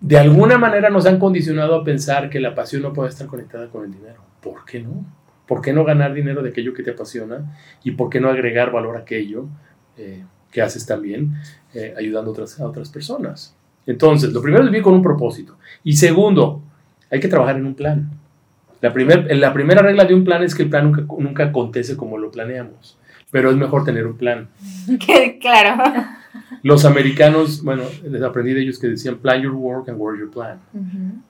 De 0.01 0.17
alguna 0.17 0.57
manera 0.57 0.89
nos 0.89 1.05
han 1.05 1.19
condicionado 1.19 1.75
a 1.75 1.83
pensar 1.83 2.29
que 2.29 2.39
la 2.39 2.55
pasión 2.55 2.81
no 2.81 2.93
puede 2.93 3.09
estar 3.09 3.27
conectada 3.27 3.67
con 3.67 3.85
el 3.85 3.91
dinero. 3.91 4.21
¿Por 4.41 4.65
qué 4.65 4.79
no? 4.79 5.05
¿Por 5.49 5.61
qué 5.61 5.73
no 5.73 5.83
ganar 5.83 6.13
dinero 6.13 6.41
de 6.43 6.49
aquello 6.51 6.73
que 6.73 6.83
te 6.83 6.91
apasiona? 6.91 7.57
¿Y 7.83 7.91
por 7.91 8.09
qué 8.09 8.21
no 8.21 8.29
agregar 8.29 8.71
valor 8.71 8.95
a 8.95 8.99
aquello 8.99 9.47
eh, 9.97 10.23
que 10.51 10.61
haces 10.61 10.85
también 10.85 11.33
eh, 11.73 11.93
ayudando 11.97 12.29
a 12.29 12.33
otras, 12.33 12.59
a 12.59 12.65
otras 12.67 12.89
personas? 12.89 13.55
Entonces, 13.85 14.31
lo 14.31 14.41
primero 14.41 14.63
es 14.63 14.69
vivir 14.69 14.83
con 14.83 14.93
un 14.93 15.01
propósito. 15.01 15.57
Y 15.83 15.93
segundo, 15.93 16.61
hay 17.11 17.19
que 17.19 17.27
trabajar 17.27 17.57
en 17.57 17.65
un 17.65 17.73
plan. 17.73 18.09
La, 18.79 18.93
primer- 18.93 19.35
la 19.35 19.51
primera 19.51 19.81
regla 19.81 20.05
de 20.05 20.13
un 20.13 20.23
plan 20.23 20.43
es 20.43 20.53
que 20.55 20.63
el 20.63 20.69
plan 20.69 20.85
nunca, 20.91 21.01
nunca 21.17 21.43
acontece 21.45 21.97
como 21.97 22.17
lo 22.19 22.29
planeamos. 22.31 22.97
Pero 23.31 23.49
es 23.51 23.57
mejor 23.57 23.83
tener 23.83 24.05
un 24.07 24.17
plan. 24.17 24.47
Claro. 25.41 25.83
Los 26.61 26.85
americanos, 26.85 27.63
bueno, 27.63 27.83
les 28.07 28.21
aprendí 28.21 28.53
de 28.53 28.61
ellos 28.61 28.77
que 28.77 28.87
decían 28.87 29.17
plan 29.17 29.41
your 29.41 29.53
work 29.53 29.89
and 29.89 29.97
work 29.99 30.19
your 30.19 30.29
plan. 30.29 30.59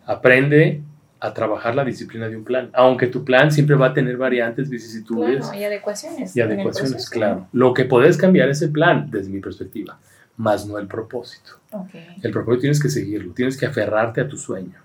Aprende 0.06 0.82
a 1.22 1.34
trabajar 1.34 1.76
la 1.76 1.84
disciplina 1.84 2.28
de 2.30 2.38
un 2.38 2.44
plan, 2.46 2.70
aunque 2.74 3.08
tu 3.08 3.26
plan 3.26 3.52
siempre 3.52 3.76
va 3.76 3.88
a 3.88 3.94
tener 3.94 4.16
variantes, 4.18 4.70
vicisitudes 4.70 5.40
Claro, 5.46 5.60
y 5.60 5.64
adecuaciones. 5.66 6.36
y 6.36 6.42
adecuaciones, 6.42 6.92
proceso. 6.94 7.12
claro. 7.12 7.48
Lo 7.52 7.74
que 7.74 7.86
puedes 7.86 8.16
cambiar 8.18 8.50
es 8.50 8.62
el 8.62 8.72
plan, 8.72 9.10
desde 9.12 9.30
mi 9.30 9.40
perspectiva, 9.40 10.00
más 10.38 10.66
no 10.66 10.78
el 10.78 10.88
propósito. 10.88 11.60
Ok, 11.72 11.90
El 12.24 12.32
propósito 12.32 12.62
tienes 12.62 12.82
que 12.82 12.90
seguirlo, 12.90 13.34
tienes 13.34 13.58
que 13.58 13.66
aferrarte 13.66 14.22
a 14.22 14.28
tu 14.28 14.38
sueño. 14.38 14.76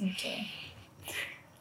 ok. 0.00 0.46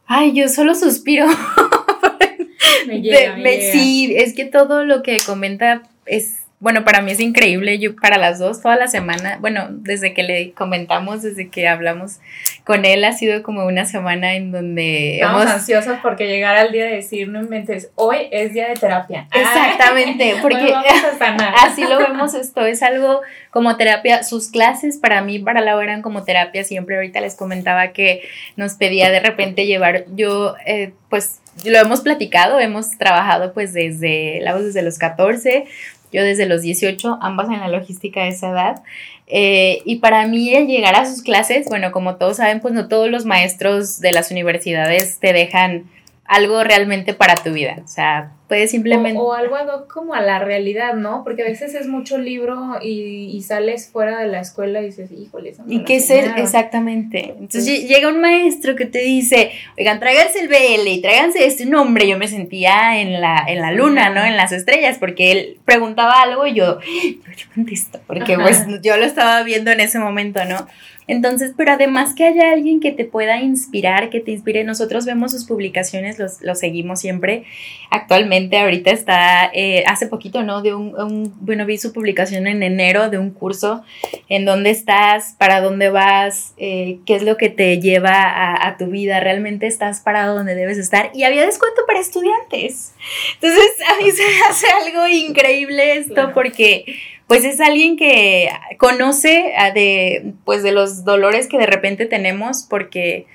Ay, 0.08 0.34
yo 0.34 0.48
solo 0.48 0.76
suspiro. 0.76 1.26
Me 2.88 3.02
llega, 3.02 3.20
De- 3.20 3.30
me 3.38 3.44
me- 3.44 3.58
llega. 3.58 3.74
sí, 3.74 4.14
es 4.16 4.36
que 4.36 4.46
todo 4.46 4.86
lo 4.86 5.02
que 5.02 5.18
comenta 5.26 5.82
es, 6.06 6.44
bueno, 6.60 6.84
para 6.86 7.02
mí 7.02 7.12
es 7.12 7.20
increíble. 7.20 7.80
Yo 7.80 7.96
para 7.96 8.20
las 8.20 8.38
dos, 8.38 8.62
toda 8.62 8.76
la 8.76 8.88
semana, 8.88 9.40
bueno, 9.42 9.66
desde 9.72 10.14
que 10.14 10.22
le 10.22 10.52
comentamos, 10.52 11.24
desde 11.24 11.50
que 11.50 11.68
hablamos 11.68 12.20
con 12.66 12.84
él, 12.84 13.06
ha 13.06 13.14
sido 13.14 13.44
como 13.44 13.64
una 13.66 13.86
semana 13.86 14.34
en 14.34 14.52
donde 14.52 15.16
Estamos 15.18 15.44
hemos... 15.44 15.54
ansiosos 15.54 16.00
porque 16.02 16.28
llegara 16.28 16.64
el 16.64 16.72
día 16.72 16.86
de 16.86 16.96
decir, 16.96 17.28
no 17.28 17.40
inventes, 17.40 17.92
hoy 17.94 18.28
es 18.32 18.54
día 18.54 18.68
de 18.68 18.74
terapia. 18.74 19.28
Exactamente, 19.32 20.34
Hoy 20.34 20.40
porque 20.42 20.72
vamos 20.72 21.04
a 21.14 21.18
sanar. 21.18 21.54
así 21.60 21.84
lo 21.84 22.00
vemos 22.00 22.34
esto, 22.34 22.66
es 22.66 22.82
algo 22.82 23.22
como 23.52 23.78
terapia, 23.78 24.24
sus 24.24 24.50
clases 24.50 24.98
para 24.98 25.22
mí, 25.22 25.38
para 25.38 25.62
Lau 25.62 25.80
eran 25.80 26.02
como 26.02 26.24
terapia, 26.24 26.64
siempre 26.64 26.96
ahorita 26.96 27.22
les 27.22 27.36
comentaba 27.36 27.90
que 27.90 28.28
nos 28.56 28.74
pedía 28.74 29.12
de 29.12 29.20
repente 29.20 29.68
llevar, 29.68 30.06
yo 30.16 30.56
eh, 30.66 30.92
pues 31.10 31.42
lo 31.66 31.78
hemos 31.78 32.02
platicado, 32.02 32.60
hemos 32.60 32.98
trabajado 32.98 33.54
pues 33.54 33.74
desde, 33.74 34.40
Lau 34.42 34.60
desde 34.60 34.82
los 34.82 34.98
14, 34.98 35.66
yo 36.12 36.24
desde 36.24 36.48
los 36.48 36.64
18, 36.64 37.20
ambas 37.22 37.50
en 37.50 37.60
la 37.60 37.68
logística 37.68 38.24
de 38.24 38.30
esa 38.30 38.50
edad. 38.50 38.82
Eh, 39.28 39.82
y 39.86 39.98
para 39.98 40.28
mí 40.28 40.54
el 40.54 40.68
llegar 40.68 40.96
a 40.96 41.06
sus 41.06 41.24
clases, 41.24 41.68
bueno, 41.68 41.92
como 41.92 42.16
todos 42.16 42.38
saben, 42.38 42.60
pues 42.60 42.74
no 42.74 42.88
todos 42.88 43.10
los 43.10 43.26
maestros 43.26 44.00
de 44.00 44.12
las 44.12 44.32
universidades 44.32 45.20
te 45.20 45.34
dejan 45.34 45.86
algo 46.26 46.64
realmente 46.64 47.14
para 47.14 47.36
tu 47.36 47.54
vida. 47.54 47.78
O 47.84 47.88
sea, 47.88 48.32
puedes 48.48 48.72
simplemente... 48.72 49.20
O, 49.20 49.26
o 49.30 49.34
algo 49.34 49.56
ad 49.56 49.68
hoc 49.68 49.92
como 49.92 50.14
a 50.14 50.22
la 50.22 50.40
realidad, 50.40 50.94
¿no? 50.94 51.24
Porque 51.24 51.42
a 51.42 51.46
veces 51.46 51.74
es 51.74 51.88
mucho 51.88 52.18
libro 52.18 52.78
y, 52.82 53.32
y 53.34 53.42
sales 53.42 53.90
fuera 53.92 54.20
de 54.20 54.28
la 54.28 54.40
escuela 54.42 54.82
y 54.82 54.86
dices, 54.86 55.12
híjole, 55.12 55.50
eso 55.50 55.64
no 55.66 55.74
¿Y 55.74 55.84
qué 55.84 55.96
es 55.98 56.10
el? 56.10 56.18
enseñaron". 56.20 56.44
Exactamente. 56.44 57.36
Entonces 57.40 57.66
lle- 57.68 57.88
llega 57.88 58.08
un 58.10 58.22
maestro 58.22 58.76
que 58.76 58.86
te 58.86 59.00
dice, 59.00 59.52
oigan, 59.78 60.00
tráiganse 60.00 60.40
el 60.40 60.48
BL 60.48 60.88
y 60.88 61.02
tráiganse 61.02 61.46
este 61.46 61.66
nombre. 61.66 62.08
Yo 62.08 62.18
me 62.18 62.28
sentía 62.28 63.00
en 63.02 63.20
la, 63.20 63.44
en 63.48 63.62
la 63.62 63.72
luna, 63.72 64.10
¿no? 64.12 64.24
En 64.24 64.38
las 64.38 64.52
estrellas, 64.52 64.98
porque 65.00 65.32
él 65.32 65.58
preguntaba 65.66 66.22
algo 66.22 66.46
y 66.46 66.54
yo, 66.54 66.80
pero 67.24 67.38
yo 67.38 67.46
contesto, 67.54 68.00
porque 68.08 68.34
Ajá. 68.34 68.44
pues 68.44 68.66
yo 68.84 68.98
lo 68.98 69.06
estaba 69.06 69.42
viendo 69.44 69.72
en 69.72 69.80
ese 69.80 70.00
momento, 70.00 70.46
¿no? 70.46 70.68
Entonces, 71.08 71.54
pero 71.56 71.74
además 71.74 72.16
que 72.16 72.26
haya 72.26 72.52
alguien 72.52 72.80
que 72.80 72.92
te 72.92 73.06
pueda 73.06 73.40
inspirar, 73.40 74.10
que 74.10 74.20
te 74.20 74.32
inspire, 74.32 74.64
nosotros 74.64 75.06
vemos 75.06 75.32
sus 75.32 75.46
publicaciones, 75.46 76.18
los, 76.18 76.42
los 76.42 76.60
seguimos 76.60 77.00
siempre. 77.00 77.44
Actualmente, 77.92 78.58
ahorita 78.58 78.90
está, 78.90 79.52
eh, 79.54 79.84
hace 79.86 80.08
poquito, 80.08 80.44
¿no? 80.44 80.62
De 80.62 80.74
un, 80.74 81.34
bueno, 81.42 81.66
vi 81.66 81.78
su 81.78 81.94
publicación 81.94 82.48
en 82.48 82.64
enero 82.64 83.10
de 83.10 83.20
un 83.20 83.30
curso 83.30 83.84
en 84.30 84.46
dónde 84.46 84.72
estás, 84.72 85.36
para 85.38 85.62
dónde 85.62 85.90
vas, 85.90 86.54
eh, 86.58 87.00
qué 87.06 87.16
es 87.16 87.24
lo 87.24 87.38
que 87.38 87.50
te 87.50 87.80
lleva 87.80 88.24
a, 88.24 88.68
a, 88.68 88.78
tu 88.78 88.88
vida, 88.88 89.20
realmente 89.20 89.68
estás 89.68 90.00
parado 90.00 90.36
donde 90.36 90.56
debes 90.56 90.78
estar. 90.78 91.12
Y 91.14 91.24
había 91.24 91.46
descuento 91.46 91.82
para 91.86 92.00
estudiantes. 92.00 92.94
Entonces, 93.36 93.70
a 93.88 94.04
mí 94.04 94.12
se 94.12 94.24
me 94.24 94.42
hace 94.50 94.68
algo 94.68 95.08
increíble 95.08 95.98
esto 95.98 96.32
porque 96.34 96.86
pues 97.28 97.44
es 97.44 97.60
alguien 97.60 97.98
que 97.98 98.50
conoce 98.78 99.54
de, 99.74 100.34
pues 100.44 100.64
de 100.64 100.72
los 100.72 101.04
dolores 101.04 101.48
que 101.48 101.58
de 101.58 101.66
repente 101.66 102.06
tenemos 102.06 102.64
porque 102.70 103.26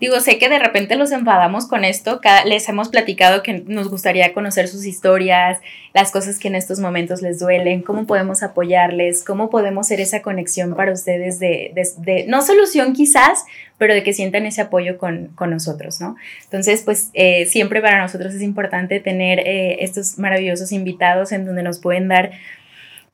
digo, 0.00 0.18
sé 0.20 0.38
que 0.38 0.48
de 0.48 0.58
repente 0.58 0.96
los 0.96 1.12
enfadamos 1.12 1.66
con 1.66 1.84
esto, 1.84 2.20
les 2.46 2.68
hemos 2.70 2.88
platicado 2.88 3.42
que 3.42 3.62
nos 3.66 3.90
gustaría 3.90 4.32
conocer 4.32 4.66
sus 4.66 4.86
historias, 4.86 5.60
las 5.92 6.10
cosas 6.10 6.38
que 6.38 6.48
en 6.48 6.54
estos 6.54 6.80
momentos 6.80 7.20
les 7.20 7.38
duelen, 7.38 7.82
cómo 7.82 8.06
podemos 8.06 8.42
apoyarles, 8.42 9.22
cómo 9.22 9.50
podemos 9.50 9.88
ser 9.88 10.00
esa 10.00 10.22
conexión 10.22 10.74
para 10.74 10.92
ustedes 10.92 11.38
de, 11.38 11.72
de, 11.98 12.24
no 12.26 12.40
solución 12.40 12.94
quizás, 12.94 13.44
pero 13.76 13.92
de 13.92 14.02
que 14.02 14.14
sientan 14.14 14.46
ese 14.46 14.62
apoyo 14.62 14.96
con, 14.96 15.28
con 15.34 15.50
nosotros, 15.50 16.00
¿no? 16.00 16.16
Entonces, 16.44 16.82
pues 16.82 17.10
eh, 17.12 17.44
siempre 17.44 17.82
para 17.82 18.00
nosotros 18.00 18.34
es 18.34 18.40
importante 18.40 19.00
tener 19.00 19.40
eh, 19.40 19.78
estos 19.80 20.18
maravillosos 20.18 20.72
invitados 20.72 21.30
en 21.32 21.44
donde 21.44 21.62
nos 21.62 21.78
pueden 21.78 22.08
dar 22.08 22.30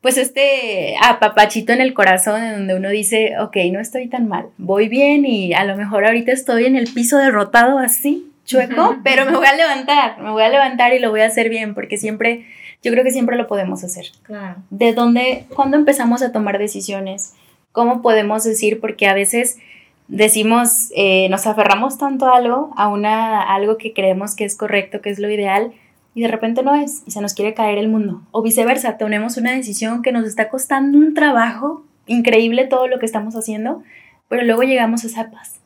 pues 0.06 0.18
este 0.18 0.94
apapachito 1.02 1.72
en 1.72 1.80
el 1.80 1.92
corazón 1.92 2.40
en 2.40 2.52
donde 2.52 2.76
uno 2.76 2.90
dice, 2.90 3.40
ok, 3.40 3.56
no 3.72 3.80
estoy 3.80 4.06
tan 4.06 4.28
mal, 4.28 4.46
voy 4.56 4.86
bien 4.86 5.26
y 5.26 5.52
a 5.52 5.64
lo 5.64 5.74
mejor 5.74 6.06
ahorita 6.06 6.30
estoy 6.30 6.66
en 6.66 6.76
el 6.76 6.86
piso 6.94 7.18
derrotado 7.18 7.80
así, 7.80 8.30
chueco, 8.44 8.98
pero 9.02 9.24
me 9.24 9.36
voy 9.36 9.48
a 9.48 9.56
levantar, 9.56 10.20
me 10.20 10.30
voy 10.30 10.44
a 10.44 10.48
levantar 10.48 10.94
y 10.94 11.00
lo 11.00 11.10
voy 11.10 11.22
a 11.22 11.26
hacer 11.26 11.48
bien 11.48 11.74
porque 11.74 11.98
siempre, 11.98 12.46
yo 12.84 12.92
creo 12.92 13.02
que 13.02 13.10
siempre 13.10 13.36
lo 13.36 13.48
podemos 13.48 13.82
hacer. 13.82 14.06
Claro. 14.22 14.62
¿De 14.70 14.92
dónde, 14.92 15.46
cuándo 15.52 15.76
empezamos 15.76 16.22
a 16.22 16.30
tomar 16.30 16.60
decisiones? 16.60 17.34
¿Cómo 17.72 18.00
podemos 18.00 18.44
decir? 18.44 18.78
Porque 18.78 19.08
a 19.08 19.12
veces 19.12 19.58
decimos, 20.06 20.92
eh, 20.94 21.28
nos 21.30 21.48
aferramos 21.48 21.98
tanto 21.98 22.26
a 22.26 22.36
algo, 22.36 22.72
a, 22.76 22.86
una, 22.86 23.42
a 23.42 23.56
algo 23.56 23.76
que 23.76 23.92
creemos 23.92 24.36
que 24.36 24.44
es 24.44 24.56
correcto, 24.56 25.00
que 25.00 25.10
es 25.10 25.18
lo 25.18 25.28
ideal, 25.28 25.72
y 26.16 26.22
de 26.22 26.28
repente 26.28 26.62
no 26.62 26.74
es 26.74 27.02
y 27.06 27.10
se 27.10 27.20
nos 27.20 27.34
quiere 27.34 27.52
caer 27.52 27.76
el 27.76 27.88
mundo. 27.88 28.22
O 28.30 28.40
viceversa, 28.40 28.96
tomemos 28.96 29.36
una 29.36 29.52
decisión 29.52 30.00
que 30.00 30.12
nos 30.12 30.26
está 30.26 30.48
costando 30.48 30.96
un 30.96 31.12
trabajo 31.12 31.84
increíble 32.06 32.66
todo 32.66 32.88
lo 32.88 32.98
que 32.98 33.04
estamos 33.04 33.36
haciendo, 33.36 33.82
pero 34.26 34.42
luego 34.42 34.62
llegamos 34.62 35.04
a 35.04 35.08
esa 35.08 35.30
paz. 35.30 35.60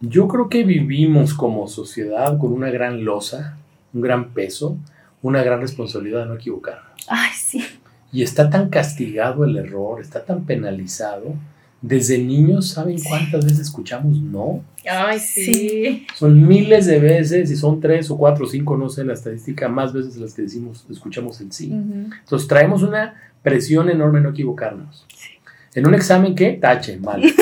Yo 0.00 0.26
creo 0.26 0.48
que 0.48 0.64
vivimos 0.64 1.34
como 1.34 1.68
sociedad 1.68 2.38
con 2.38 2.50
una 2.54 2.70
gran 2.70 3.04
losa, 3.04 3.58
un 3.92 4.00
gran 4.00 4.30
peso, 4.30 4.78
una 5.20 5.42
gran 5.42 5.60
responsabilidad 5.60 6.20
de 6.20 6.26
no 6.26 6.34
equivocarnos. 6.36 7.06
Ay, 7.06 7.32
sí. 7.34 7.62
Y 8.12 8.22
está 8.22 8.48
tan 8.48 8.70
castigado 8.70 9.44
el 9.44 9.58
error, 9.58 10.00
está 10.00 10.24
tan 10.24 10.46
penalizado 10.46 11.34
desde 11.82 12.18
niños, 12.18 12.68
¿saben 12.68 12.98
cuántas 13.02 13.44
veces 13.44 13.60
escuchamos 13.60 14.20
no? 14.20 14.62
Ay, 14.88 15.18
sí. 15.18 16.06
Son 16.14 16.46
miles 16.46 16.86
de 16.86 16.98
veces 16.98 17.50
y 17.50 17.56
son 17.56 17.80
tres 17.80 18.10
o 18.10 18.18
cuatro 18.18 18.44
o 18.44 18.48
cinco, 18.48 18.76
no 18.76 18.88
sé 18.88 19.04
la 19.04 19.14
estadística, 19.14 19.68
más 19.68 19.92
veces 19.92 20.16
las 20.16 20.34
que 20.34 20.42
decimos, 20.42 20.86
escuchamos 20.90 21.40
el 21.40 21.52
sí. 21.52 21.72
Entonces 21.72 22.48
traemos 22.48 22.82
una 22.82 23.14
presión 23.42 23.88
enorme 23.88 24.20
no 24.20 24.30
equivocarnos. 24.30 25.06
En 25.74 25.86
un 25.86 25.94
examen, 25.94 26.34
¿qué? 26.34 26.52
Tache, 26.52 26.98
mal. 26.98 27.22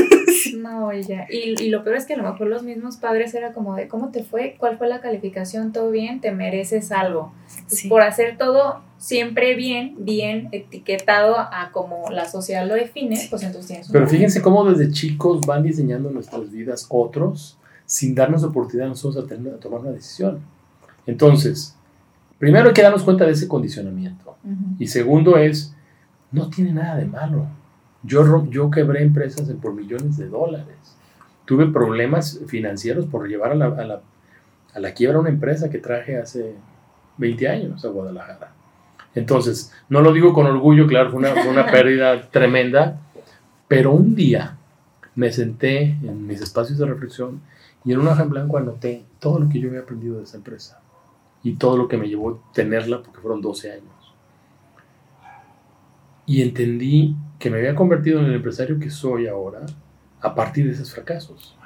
No, 0.56 0.92
ya. 0.92 1.26
Y, 1.30 1.62
y, 1.62 1.68
lo 1.68 1.82
peor 1.82 1.96
es 1.96 2.06
que 2.06 2.14
a 2.14 2.16
lo 2.16 2.22
mejor 2.22 2.46
los 2.46 2.62
mismos 2.62 2.96
padres 2.96 3.34
era 3.34 3.52
como 3.52 3.74
de, 3.74 3.88
¿cómo 3.88 4.10
te 4.10 4.22
fue? 4.22 4.56
¿Cuál 4.58 4.78
fue 4.78 4.88
la 4.88 5.00
calificación? 5.00 5.72
¿Todo 5.72 5.90
bien? 5.90 6.20
Te 6.20 6.30
mereces 6.32 6.92
algo. 6.92 7.32
Por 7.88 8.02
hacer 8.02 8.38
todo 8.38 8.82
siempre 8.98 9.54
bien, 9.54 9.94
bien 9.98 10.48
etiquetado 10.52 11.36
a 11.38 11.70
como 11.72 12.10
la 12.10 12.28
sociedad 12.28 12.66
lo 12.66 12.74
define, 12.74 13.26
pues 13.30 13.42
entonces 13.42 13.68
tienes 13.68 13.88
Pero 13.90 14.06
fíjense 14.08 14.42
cómo 14.42 14.64
desde 14.64 14.92
chicos 14.92 15.40
van 15.46 15.62
diseñando 15.62 16.10
nuestras 16.10 16.50
vidas 16.50 16.86
otros 16.88 17.58
sin 17.86 18.14
darnos 18.14 18.44
oportunidad 18.44 18.88
nosotros 18.88 19.24
a, 19.24 19.26
tener, 19.26 19.54
a 19.54 19.56
tomar 19.58 19.80
una 19.80 19.92
decisión. 19.92 20.40
Entonces, 21.06 21.74
primero 22.38 22.68
hay 22.68 22.74
que 22.74 22.82
darnos 22.82 23.02
cuenta 23.02 23.24
de 23.24 23.32
ese 23.32 23.48
condicionamiento. 23.48 24.36
Y 24.78 24.86
segundo 24.86 25.36
es, 25.36 25.74
no 26.30 26.48
tiene 26.48 26.72
nada 26.72 26.96
de 26.96 27.06
malo. 27.06 27.46
Yo, 28.02 28.46
yo 28.50 28.70
quebré 28.70 29.02
empresas 29.02 29.48
por 29.60 29.74
millones 29.74 30.16
de 30.16 30.28
dólares. 30.28 30.76
Tuve 31.44 31.66
problemas 31.66 32.40
financieros 32.46 33.06
por 33.06 33.28
llevar 33.28 33.52
a 33.52 33.54
la, 33.54 33.66
a 33.66 33.84
la, 33.84 34.02
a 34.74 34.80
la 34.80 34.92
quiebra 34.92 35.18
una 35.18 35.30
empresa 35.30 35.70
que 35.70 35.78
traje 35.78 36.18
hace 36.18 36.54
20 37.18 37.48
años 37.48 37.84
a 37.84 37.88
Guadalajara. 37.88 38.52
Entonces, 39.14 39.72
no 39.88 40.00
lo 40.00 40.12
digo 40.12 40.32
con 40.32 40.46
orgullo, 40.46 40.86
claro, 40.86 41.10
fue 41.10 41.18
una, 41.18 41.30
fue 41.30 41.48
una 41.48 41.66
pérdida 41.70 42.30
tremenda, 42.30 43.00
pero 43.66 43.92
un 43.92 44.14
día 44.14 44.56
me 45.14 45.32
senté 45.32 45.82
en 45.82 46.26
mis 46.26 46.40
espacios 46.40 46.78
de 46.78 46.86
reflexión 46.86 47.40
y 47.84 47.92
en 47.92 48.00
una 48.00 48.12
hoja 48.12 48.22
en 48.22 48.30
blanco 48.30 48.58
anoté 48.58 49.04
todo 49.18 49.40
lo 49.40 49.48
que 49.48 49.60
yo 49.60 49.68
había 49.68 49.80
aprendido 49.80 50.18
de 50.18 50.24
esa 50.24 50.36
empresa 50.36 50.80
y 51.42 51.56
todo 51.56 51.76
lo 51.76 51.88
que 51.88 51.96
me 51.96 52.08
llevó 52.08 52.30
a 52.30 52.52
tenerla 52.52 53.02
porque 53.02 53.20
fueron 53.20 53.40
12 53.40 53.72
años. 53.72 54.14
Y 56.26 56.42
entendí 56.42 57.16
que 57.38 57.50
me 57.50 57.58
había 57.58 57.74
convertido 57.74 58.20
en 58.20 58.26
el 58.26 58.34
empresario 58.34 58.78
que 58.78 58.90
soy 58.90 59.26
ahora 59.26 59.60
a 60.20 60.34
partir 60.34 60.66
de 60.66 60.72
esos 60.72 60.92
fracasos. 60.92 61.56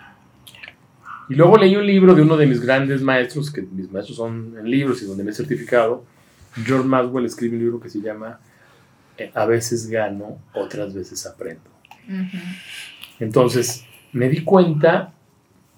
Y 1.33 1.35
luego 1.35 1.57
leí 1.57 1.75
un 1.77 1.87
libro 1.87 2.15
de 2.15 2.21
uno 2.21 2.37
de 2.37 2.47
mis 2.47 2.61
grandes 2.61 3.01
maestros, 3.01 3.51
que 3.51 3.63
mis 3.63 3.91
maestros 3.91 4.19
son 4.19 4.55
en 4.59 4.71
libros 4.71 5.03
y 5.03 5.07
donde 5.07 5.25
me 5.25 5.31
he 5.31 5.35
certificado. 5.35 6.05
George 6.63 6.87
Maxwell 6.87 7.25
escribe 7.25 7.57
un 7.57 7.63
libro 7.63 7.81
que 7.81 7.89
se 7.89 8.03
llama 8.03 8.39
eh, 9.17 9.31
A 9.33 9.47
veces 9.47 9.89
gano, 9.89 10.37
otras 10.53 10.93
veces 10.93 11.25
aprendo. 11.25 11.71
Entonces, 13.19 13.87
me 14.13 14.29
di 14.29 14.45
cuenta 14.45 15.15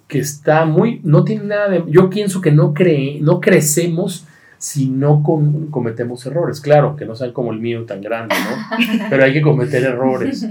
que 0.08 0.18
está 0.18 0.64
muy, 0.64 1.00
no 1.04 1.22
tiene 1.22 1.44
nada 1.44 1.68
de, 1.68 1.84
yo 1.86 2.10
pienso 2.10 2.40
que 2.40 2.50
no 2.50 2.74
cree, 2.74 3.20
no 3.20 3.40
crecemos 3.40 4.26
si 4.58 4.88
no 4.88 5.22
cometemos 5.70 6.26
errores. 6.26 6.60
Claro, 6.60 6.96
que 6.96 7.04
no 7.04 7.14
sean 7.14 7.30
como 7.30 7.52
el 7.52 7.60
mío 7.60 7.84
tan 7.84 8.00
grande, 8.00 8.34
¿no? 8.34 9.06
Pero 9.08 9.22
hay 9.22 9.32
que 9.32 9.40
cometer 9.40 9.84
errores. 9.84 10.48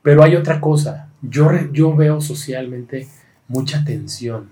Pero 0.00 0.22
hay 0.22 0.36
otra 0.36 0.58
cosa. 0.58 1.10
Yo, 1.20 1.50
yo 1.70 1.94
veo 1.94 2.22
socialmente 2.22 3.08
mucha 3.48 3.84
tensión 3.84 4.50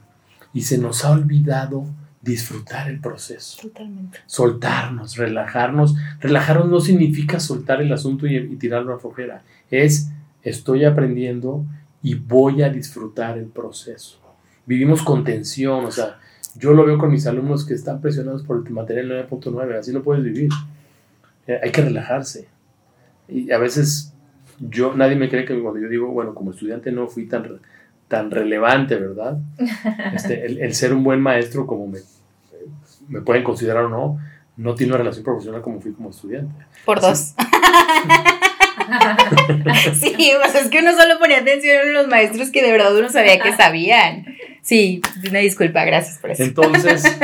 y 0.53 0.63
se 0.63 0.79
nos 0.79 1.05
ha 1.05 1.13
olvidado 1.13 1.87
disfrutar 2.23 2.89
el 2.89 3.01
proceso. 3.01 3.59
Totalmente. 3.63 4.19
Soltarnos, 4.27 5.17
relajarnos. 5.17 5.95
Relajarnos 6.19 6.69
no 6.69 6.81
significa 6.81 7.39
soltar 7.39 7.81
el 7.81 7.93
asunto 7.93 8.27
y, 8.27 8.37
y 8.37 8.57
tirarlo 8.57 8.95
a 8.95 8.99
flojera. 8.99 9.43
Es 9.71 10.11
estoy 10.43 10.85
aprendiendo 10.85 11.65
y 12.03 12.15
voy 12.15 12.63
a 12.63 12.71
disfrutar 12.71 13.39
el 13.39 13.47
proceso. 13.47 14.19
Vivimos 14.65 15.03
con 15.03 15.25
tensión, 15.25 15.85
o 15.85 15.91
sea, 15.91 16.19
yo 16.57 16.73
lo 16.73 16.87
veo 16.87 16.99
con 16.99 17.11
mis 17.11 17.27
alumnos 17.27 17.65
que 17.67 17.75
están 17.75 18.01
presionados 18.01 18.43
por 18.43 18.65
el 18.65 18.73
material 18.73 19.29
9.9, 19.29 19.79
así 19.79 19.93
no 19.93 20.03
puedes 20.03 20.25
vivir. 20.25 20.51
Eh, 21.47 21.61
hay 21.63 21.71
que 21.71 21.83
relajarse. 21.83 22.49
Y 23.29 23.51
a 23.51 23.59
veces 23.59 24.15
yo, 24.59 24.95
nadie 24.95 25.17
me 25.17 25.29
cree 25.29 25.45
que 25.45 25.61
cuando 25.61 25.81
yo 25.81 25.89
digo, 25.89 26.09
bueno, 26.09 26.35
como 26.35 26.53
estudiante 26.53 26.93
no 26.93 27.09
fui 27.09 27.27
tan, 27.27 27.61
tan 28.09 28.31
relevante, 28.31 28.97
¿verdad? 28.97 29.39
Este, 30.15 30.47
el, 30.47 30.75
ser 30.75 30.93
un 30.93 31.05
buen 31.05 31.21
maestro, 31.21 31.67
como 31.67 31.87
me, 31.87 31.99
me 33.09 33.21
pueden 33.21 33.45
considerar 33.45 33.85
o 33.85 33.89
no, 33.89 34.19
no 34.57 34.75
tiene 34.75 34.93
una 34.93 34.99
relación 34.99 35.25
profesional 35.25 35.63
como 35.63 35.81
fui 35.81 35.93
como 35.93 36.11
estudiante. 36.11 36.65
Por 36.85 37.01
dos. 37.01 37.19
sí, 39.95 40.33
pues 40.41 40.55
es 40.55 40.69
que 40.69 40.79
uno 40.79 40.93
solo 40.93 41.19
ponía 41.19 41.39
atención 41.39 41.87
en 41.87 41.95
los 41.95 42.09
maestros 42.09 42.51
que 42.51 42.63
de 42.63 42.73
verdad 42.73 42.97
uno 42.97 43.09
sabía 43.09 43.39
que 43.39 43.55
sabían. 43.55 44.27
Sí, 44.63 45.01
una 45.29 45.41
disculpa, 45.41 45.85
gracias 45.85 46.19
por 46.19 46.31
eso. 46.31 46.43
Entonces, 46.43 47.05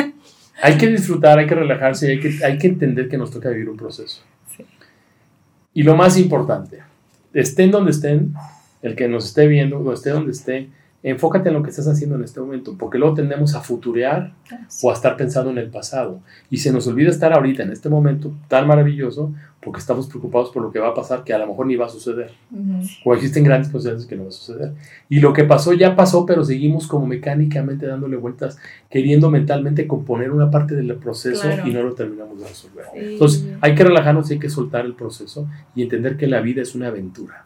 hay 0.62 0.76
que 0.76 0.88
disfrutar, 0.88 1.38
hay 1.38 1.46
que 1.46 1.54
relajarse, 1.54 2.10
hay 2.10 2.20
que, 2.20 2.44
hay 2.44 2.58
que 2.58 2.66
entender 2.66 3.08
que 3.08 3.18
nos 3.18 3.30
toca 3.30 3.50
vivir 3.50 3.68
un 3.68 3.76
proceso. 3.76 4.22
Y 5.74 5.84
lo 5.84 5.96
más 5.96 6.18
importante, 6.18 6.80
estén 7.32 7.70
donde 7.70 7.92
estén, 7.92 8.34
el 8.82 8.96
que 8.96 9.08
nos 9.08 9.26
esté 9.26 9.46
viendo 9.46 9.78
o 9.78 9.92
esté 9.92 10.10
donde 10.10 10.32
esté, 10.32 10.68
enfócate 11.02 11.48
en 11.48 11.54
lo 11.54 11.62
que 11.62 11.70
estás 11.70 11.88
haciendo 11.88 12.16
en 12.16 12.22
este 12.22 12.40
momento, 12.40 12.76
porque 12.78 12.98
luego 12.98 13.14
tendemos 13.14 13.54
a 13.54 13.60
futurear 13.60 14.34
o 14.82 14.90
a 14.90 14.94
estar 14.94 15.16
pensando 15.16 15.50
en 15.50 15.58
el 15.58 15.68
pasado. 15.68 16.20
Y 16.48 16.58
se 16.58 16.72
nos 16.72 16.86
olvida 16.86 17.10
estar 17.10 17.32
ahorita, 17.32 17.62
en 17.64 17.72
este 17.72 17.88
momento 17.88 18.32
tan 18.48 18.66
maravilloso, 18.66 19.32
porque 19.60 19.80
estamos 19.80 20.08
preocupados 20.08 20.50
por 20.50 20.62
lo 20.62 20.70
que 20.70 20.78
va 20.78 20.88
a 20.88 20.94
pasar, 20.94 21.24
que 21.24 21.32
a 21.32 21.38
lo 21.38 21.46
mejor 21.46 21.66
ni 21.66 21.76
va 21.76 21.86
a 21.86 21.88
suceder. 21.88 22.32
O 23.04 23.14
existen 23.14 23.44
grandes 23.44 23.70
posibilidades 23.70 24.06
que 24.06 24.16
no 24.16 24.24
va 24.24 24.28
a 24.28 24.32
suceder. 24.32 24.72
Y 25.08 25.20
lo 25.20 25.32
que 25.32 25.44
pasó 25.44 25.72
ya 25.72 25.96
pasó, 25.96 26.24
pero 26.26 26.44
seguimos 26.44 26.86
como 26.86 27.06
mecánicamente 27.06 27.86
dándole 27.86 28.16
vueltas, 28.16 28.58
queriendo 28.88 29.30
mentalmente 29.30 29.86
componer 29.86 30.30
una 30.30 30.50
parte 30.50 30.74
del 30.74 30.94
proceso 30.96 31.48
y 31.64 31.70
no 31.70 31.82
lo 31.82 31.94
terminamos 31.94 32.40
de 32.40 32.48
resolver. 32.48 32.86
Entonces, 32.94 33.46
hay 33.60 33.74
que 33.74 33.84
relajarnos 33.84 34.30
y 34.30 34.34
hay 34.34 34.40
que 34.40 34.50
soltar 34.50 34.84
el 34.84 34.94
proceso 34.94 35.48
y 35.74 35.82
entender 35.82 36.16
que 36.16 36.26
la 36.26 36.40
vida 36.40 36.62
es 36.62 36.74
una 36.74 36.88
aventura. 36.88 37.44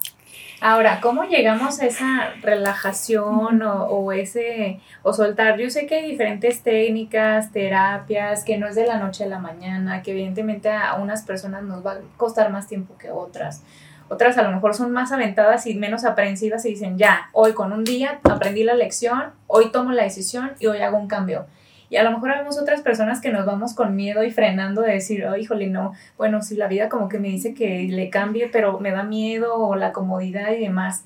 Ahora, 0.61 1.01
¿cómo 1.03 1.25
llegamos 1.25 1.81
a 1.81 1.87
esa 1.87 2.31
relajación 2.41 3.61
o, 3.63 3.85
o, 3.85 4.13
ese, 4.13 4.81
o 5.03 5.13
soltar? 5.13 5.59
Yo 5.59 5.69
sé 5.69 5.87
que 5.87 5.97
hay 5.97 6.11
diferentes 6.11 6.63
técnicas, 6.63 7.53
terapias, 7.53 8.43
que 8.43 8.57
no 8.57 8.67
es 8.67 8.75
de 8.75 8.87
la 8.87 8.99
noche 8.99 9.25
a 9.25 9.27
la 9.27 9.39
mañana, 9.39 10.03
que 10.03 10.13
evidentemente 10.13 10.71
a 10.71 10.95
unas 10.95 11.25
personas 11.25 11.63
nos 11.63 11.85
va 11.85 11.93
a 11.93 11.99
costar 12.17 12.51
más 12.51 12.67
tiempo 12.69 12.97
que 12.97 13.11
otras. 13.11 13.63
Otras 14.09 14.39
a 14.39 14.43
lo 14.43 14.53
mejor 14.53 14.75
son 14.75 14.93
más 14.93 15.13
aventadas 15.13 15.67
y 15.67 15.75
menos 15.75 16.05
aprensivas 16.05 16.65
y 16.65 16.71
dicen, 16.71 16.97
ya, 16.97 17.29
hoy 17.33 17.53
con 17.53 17.73
un 17.73 17.85
día 17.85 18.21
aprendí 18.23 18.63
la 18.63 18.75
lección, 18.75 19.33
hoy 19.49 19.71
tomo 19.73 19.93
la 19.93 20.05
decisión 20.05 20.53
y 20.61 20.67
hoy 20.67 20.79
hago 20.79 20.97
un 20.97 21.09
cambio. 21.09 21.47
Y 21.89 21.97
a 21.97 22.03
lo 22.03 22.11
mejor 22.11 22.31
vemos 22.31 22.59
otras 22.59 22.81
personas 22.83 23.21
que 23.21 23.31
nos 23.31 23.47
vamos 23.47 23.75
con 23.75 23.95
miedo 23.95 24.25
y 24.25 24.31
frenando 24.31 24.83
de 24.83 24.93
decir, 24.93 25.25
oh, 25.27 25.37
híjole, 25.37 25.69
no, 25.69 25.93
bueno, 26.19 26.43
si 26.43 26.57
la 26.57 26.67
vida 26.67 26.89
como 26.89 27.09
que 27.09 27.19
me 27.19 27.29
dice 27.29 27.55
que 27.55 27.85
le 27.85 28.11
cambie, 28.11 28.49
pero 28.49 28.81
me 28.81 28.91
da 28.91 29.05
miedo 29.05 29.55
o 29.55 29.77
la 29.77 29.93
comodidad 29.93 30.51
y 30.53 30.61
demás. 30.61 31.05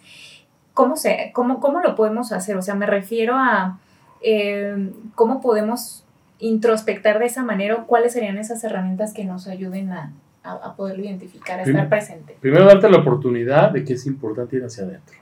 ¿Cómo, 0.73 0.97
se, 0.97 1.31
cómo, 1.35 1.61
cómo 1.61 1.81
lo 1.81 1.95
podemos 1.95 2.33
hacer? 2.33 2.57
O 2.57 2.63
sea, 2.63 2.75
me 2.75 2.87
refiero 2.87 3.35
a 3.37 3.79
eh, 4.23 4.91
cómo 5.15 5.41
podemos 5.41 6.05
introspectar 6.39 7.19
de 7.19 7.27
esa 7.27 7.43
manera 7.43 7.75
o 7.75 7.87
cuáles 7.87 8.15
serían 8.15 8.39
esas 8.39 8.65
herramientas 8.65 9.13
que 9.13 9.25
nos 9.25 9.47
ayuden 9.47 9.93
a, 9.93 10.13
a, 10.43 10.53
a 10.53 10.77
poderlo 10.77 11.05
identificar, 11.05 11.61
a 11.61 11.65
estar 11.65 11.89
presente. 11.91 12.37
Primero, 12.41 12.65
darte 12.65 12.89
la 12.89 12.99
oportunidad 12.99 13.73
de 13.73 13.85
que 13.85 13.93
es 13.93 14.07
importante 14.07 14.57
ir 14.57 14.65
hacia 14.65 14.85
adentro, 14.85 15.17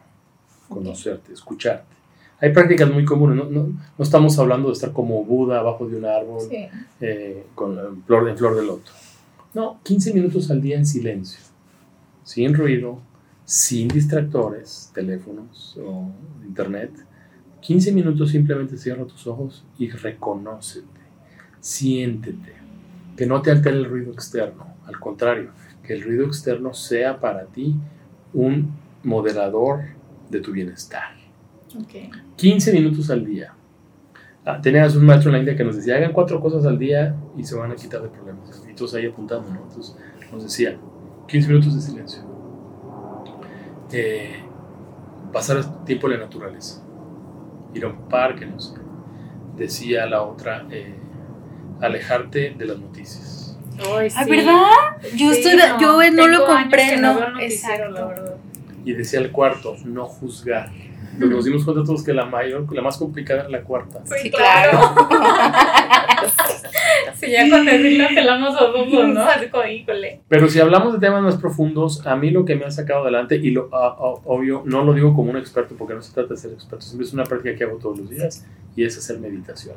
conocerte, 0.69 1.23
okay. 1.23 1.35
escucharte 1.35 1.98
hay 2.41 2.53
prácticas 2.53 2.91
muy 2.91 3.05
comunes, 3.05 3.37
no, 3.37 3.45
no, 3.51 3.67
no, 3.67 4.05
estamos 4.05 4.39
hablando 4.39 4.69
de 4.69 4.75
estar 4.75 4.93
como 4.93 5.25
Buda 5.25 5.59
abajo 5.59 5.89
de 5.89 5.97
un 5.97 6.05
árbol 6.05 6.41
sí. 6.49 6.69
eh, 7.01 7.47
con 7.55 8.03
flor, 8.05 8.29
en 8.29 8.37
flor 8.39 8.57
de 8.57 8.65
loto. 8.65 8.93
No, 9.55 9.81
15 9.83 10.15
minutos 10.15 10.51
al 10.51 10.61
día 10.61 10.77
en 10.77 10.87
silencio, 10.87 11.41
sin 12.23 12.55
ruido, 12.55 13.01
sin 13.45 13.89
distractores, 13.89 14.91
teléfonos 14.95 15.77
o 15.83 16.11
internet. 16.47 16.93
15 17.61 17.93
minutos 17.93 18.31
simplemente 18.31 18.77
cierra 18.77 19.05
tus 19.05 19.27
ojos 19.27 19.65
y 19.79 19.91
reconócete, 19.91 20.87
siéntete, 21.61 22.53
que 23.17 23.27
no 23.27 23.43
te 23.43 23.51
altere 23.51 23.79
el 23.79 23.87
ruido 23.87 24.13
externo, 24.13 24.77
al 24.87 25.01
contrario, 25.01 25.51
que 25.83 25.95
el 25.95 26.05
ruido 26.05 26.27
externo 26.27 26.73
sea 26.73 27.19
para 27.19 27.47
ti 27.47 27.75
un 28.33 28.71
moderador 29.03 29.81
de 30.31 30.41
tu 30.41 30.53
bienestar. 30.53 31.18
Okay. 31.85 32.11
15 32.37 32.73
minutos 32.73 33.11
al 33.11 33.25
día. 33.25 33.55
Ah, 34.45 34.61
tenías 34.63 34.97
un 34.97 35.05
maestro 35.05 35.29
en 35.29 35.33
la 35.35 35.39
India 35.41 35.57
que 35.57 35.65
nos 35.65 35.77
decía, 35.77 35.97
hagan 35.97 36.13
cuatro 36.13 36.41
cosas 36.41 36.65
al 36.65 36.79
día 36.79 37.15
y 37.37 37.45
se 37.45 37.55
van 37.55 37.71
a 37.71 37.75
quitar 37.75 38.01
de 38.01 38.09
problemas. 38.09 38.65
Y 38.71 38.75
todos 38.75 38.95
ahí 38.95 39.07
apuntando, 39.07 39.51
¿no? 39.51 39.63
Entonces 39.63 39.97
nos 40.33 40.43
decía, 40.43 40.79
15 41.27 41.49
minutos 41.49 41.75
de 41.75 41.81
silencio. 41.81 42.23
Eh, 43.93 44.43
pasar 45.33 45.85
tiempo 45.85 46.07
en 46.07 46.15
la 46.15 46.25
naturaleza. 46.25 46.83
Ir 47.75 47.85
a 47.85 47.89
un 47.89 48.09
parque, 48.09 48.47
no 48.47 48.59
sé. 48.59 48.75
Decía 49.57 50.07
la 50.07 50.23
otra, 50.23 50.67
eh, 50.71 50.95
alejarte 51.81 52.55
de 52.57 52.65
las 52.65 52.79
noticias. 52.79 53.59
Ay, 53.95 54.09
sí. 54.09 54.31
¿verdad? 54.31 54.63
Yo, 55.15 55.31
sí, 55.31 55.41
estoy, 55.41 55.57
no, 55.57 55.79
yo 55.79 56.11
no 56.11 56.27
lo 56.27 56.47
comprendo. 56.47 57.33
No 57.33 57.41
Exacto. 57.41 58.39
Y 58.85 58.93
decía 58.95 59.21
el 59.21 59.31
cuarto, 59.31 59.77
no 59.85 60.07
juzgar 60.07 60.71
pero 61.19 61.31
nos 61.31 61.45
dimos 61.45 61.65
cuenta 61.65 61.85
todos 61.85 62.03
que 62.03 62.13
la 62.13 62.27
mayor, 62.27 62.73
la 62.73 62.83
más 62.83 62.97
complicada 62.97 63.41
era 63.41 63.49
la 63.49 63.63
cuarta. 63.63 64.03
Sí, 64.05 64.31
claro. 64.31 64.79
sí, 67.15 67.31
ya 67.31 67.49
con 67.51 67.65
decirlo 67.65 68.09
pelamos 68.15 68.55
a 68.55 68.59
todos, 68.59 69.09
¿no? 69.09 69.29
Pero 70.29 70.49
si 70.49 70.61
hablamos 70.61 70.93
de 70.93 70.99
temas 70.99 71.23
más 71.23 71.37
profundos, 71.37 72.07
a 72.07 72.17
mí 72.17 72.31
lo 72.31 72.45
que 72.45 72.57
me 72.57 72.65
ha 72.65 72.71
sacado 72.71 73.03
adelante, 73.03 73.37
y 73.37 73.51
lo 73.51 73.67
uh, 73.67 74.21
obvio, 74.25 74.63
no 74.65 74.85
lo 74.85 74.93
digo 74.93 75.15
como 75.15 75.31
un 75.31 75.37
experto 75.37 75.75
porque 75.77 75.95
no 75.95 76.03
se 76.03 76.13
trata 76.13 76.35
de 76.35 76.37
ser 76.37 76.53
experto, 76.53 76.85
es 77.01 77.13
una 77.13 77.25
práctica 77.25 77.57
que 77.57 77.65
hago 77.65 77.79
todos 77.79 77.99
los 77.99 78.11
días 78.11 78.47
y 78.77 78.85
es 78.85 78.97
hacer 78.97 79.19
meditación. 79.19 79.77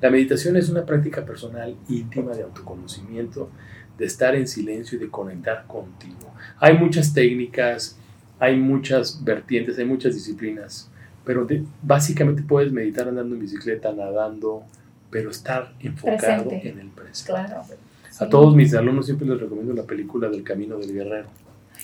La 0.00 0.10
meditación 0.10 0.56
es 0.56 0.68
una 0.68 0.84
práctica 0.84 1.24
personal 1.24 1.76
íntima 1.88 2.32
de 2.32 2.42
autoconocimiento, 2.42 3.50
de 3.98 4.06
estar 4.06 4.34
en 4.34 4.48
silencio 4.48 4.98
y 4.98 5.00
de 5.00 5.10
conectar 5.10 5.66
contigo. 5.66 6.32
Hay 6.58 6.76
muchas 6.76 7.14
técnicas, 7.14 7.98
hay 8.42 8.56
muchas 8.56 9.22
vertientes, 9.22 9.78
hay 9.78 9.84
muchas 9.84 10.14
disciplinas, 10.14 10.90
pero 11.24 11.44
de, 11.44 11.62
básicamente 11.80 12.42
puedes 12.42 12.72
meditar 12.72 13.06
andando 13.06 13.36
en 13.36 13.40
bicicleta, 13.40 13.92
nadando, 13.92 14.64
pero 15.10 15.30
estar 15.30 15.72
enfocado 15.78 16.48
presente. 16.48 16.68
en 16.68 16.80
el 16.80 16.88
presente. 16.88 17.32
Claro. 17.32 17.62
Sí. 17.64 18.24
A 18.24 18.28
todos 18.28 18.56
mis 18.56 18.74
alumnos 18.74 19.06
siempre 19.06 19.28
les 19.28 19.38
recomiendo 19.38 19.72
la 19.74 19.84
película 19.84 20.28
del 20.28 20.42
Camino 20.42 20.76
del 20.76 20.92
Guerrero. 20.92 21.28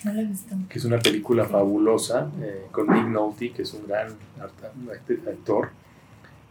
No 0.03 0.11
la 0.11 0.21
he 0.21 0.25
visto. 0.25 0.53
Que 0.67 0.79
es 0.79 0.83
una 0.83 0.99
película 0.99 1.45
sí. 1.45 1.51
fabulosa 1.53 2.29
eh, 2.41 2.65
con 2.71 2.87
Nick 2.87 3.07
Nolte, 3.07 3.51
que 3.51 3.61
es 3.61 3.73
un 3.73 3.87
gran 3.87 4.09
actor. 5.31 5.69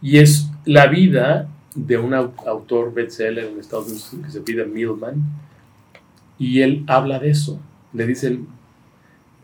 Y 0.01 0.17
es 0.17 0.49
la 0.65 0.87
vida 0.87 1.47
de 1.75 1.99
un 1.99 2.15
autor 2.15 2.95
bestseller 2.95 3.45
en 3.45 3.59
Estados 3.59 3.85
Unidos 3.85 4.15
que 4.25 4.31
se 4.31 4.41
pide 4.41 4.65
Millman. 4.65 5.21
Y 6.39 6.61
él 6.61 6.83
habla 6.87 7.19
de 7.19 7.29
eso. 7.29 7.59
Le 7.93 8.07
dicen, 8.07 8.47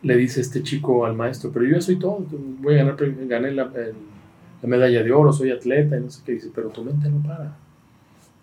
le 0.06 0.16
dice 0.16 0.40
este 0.40 0.62
chico 0.62 1.04
al 1.04 1.16
maestro, 1.16 1.52
pero 1.52 1.66
yo 1.66 1.82
soy 1.82 1.98
todo, 1.98 2.24
voy 2.30 2.76
a 2.76 2.84
ganar, 2.84 2.96
gané 3.28 3.52
la, 3.52 3.64
la, 3.66 4.68
medalla 4.68 5.02
de 5.02 5.12
oro, 5.12 5.34
soy 5.34 5.50
atleta 5.50 5.98
y 5.98 6.02
no 6.02 6.12
sé 6.12 6.22
qué. 6.24 6.34
Dice, 6.34 6.52
pero 6.54 6.70
tu 6.70 6.84
mente 6.84 7.10
no 7.10 7.24
para. 7.24 7.58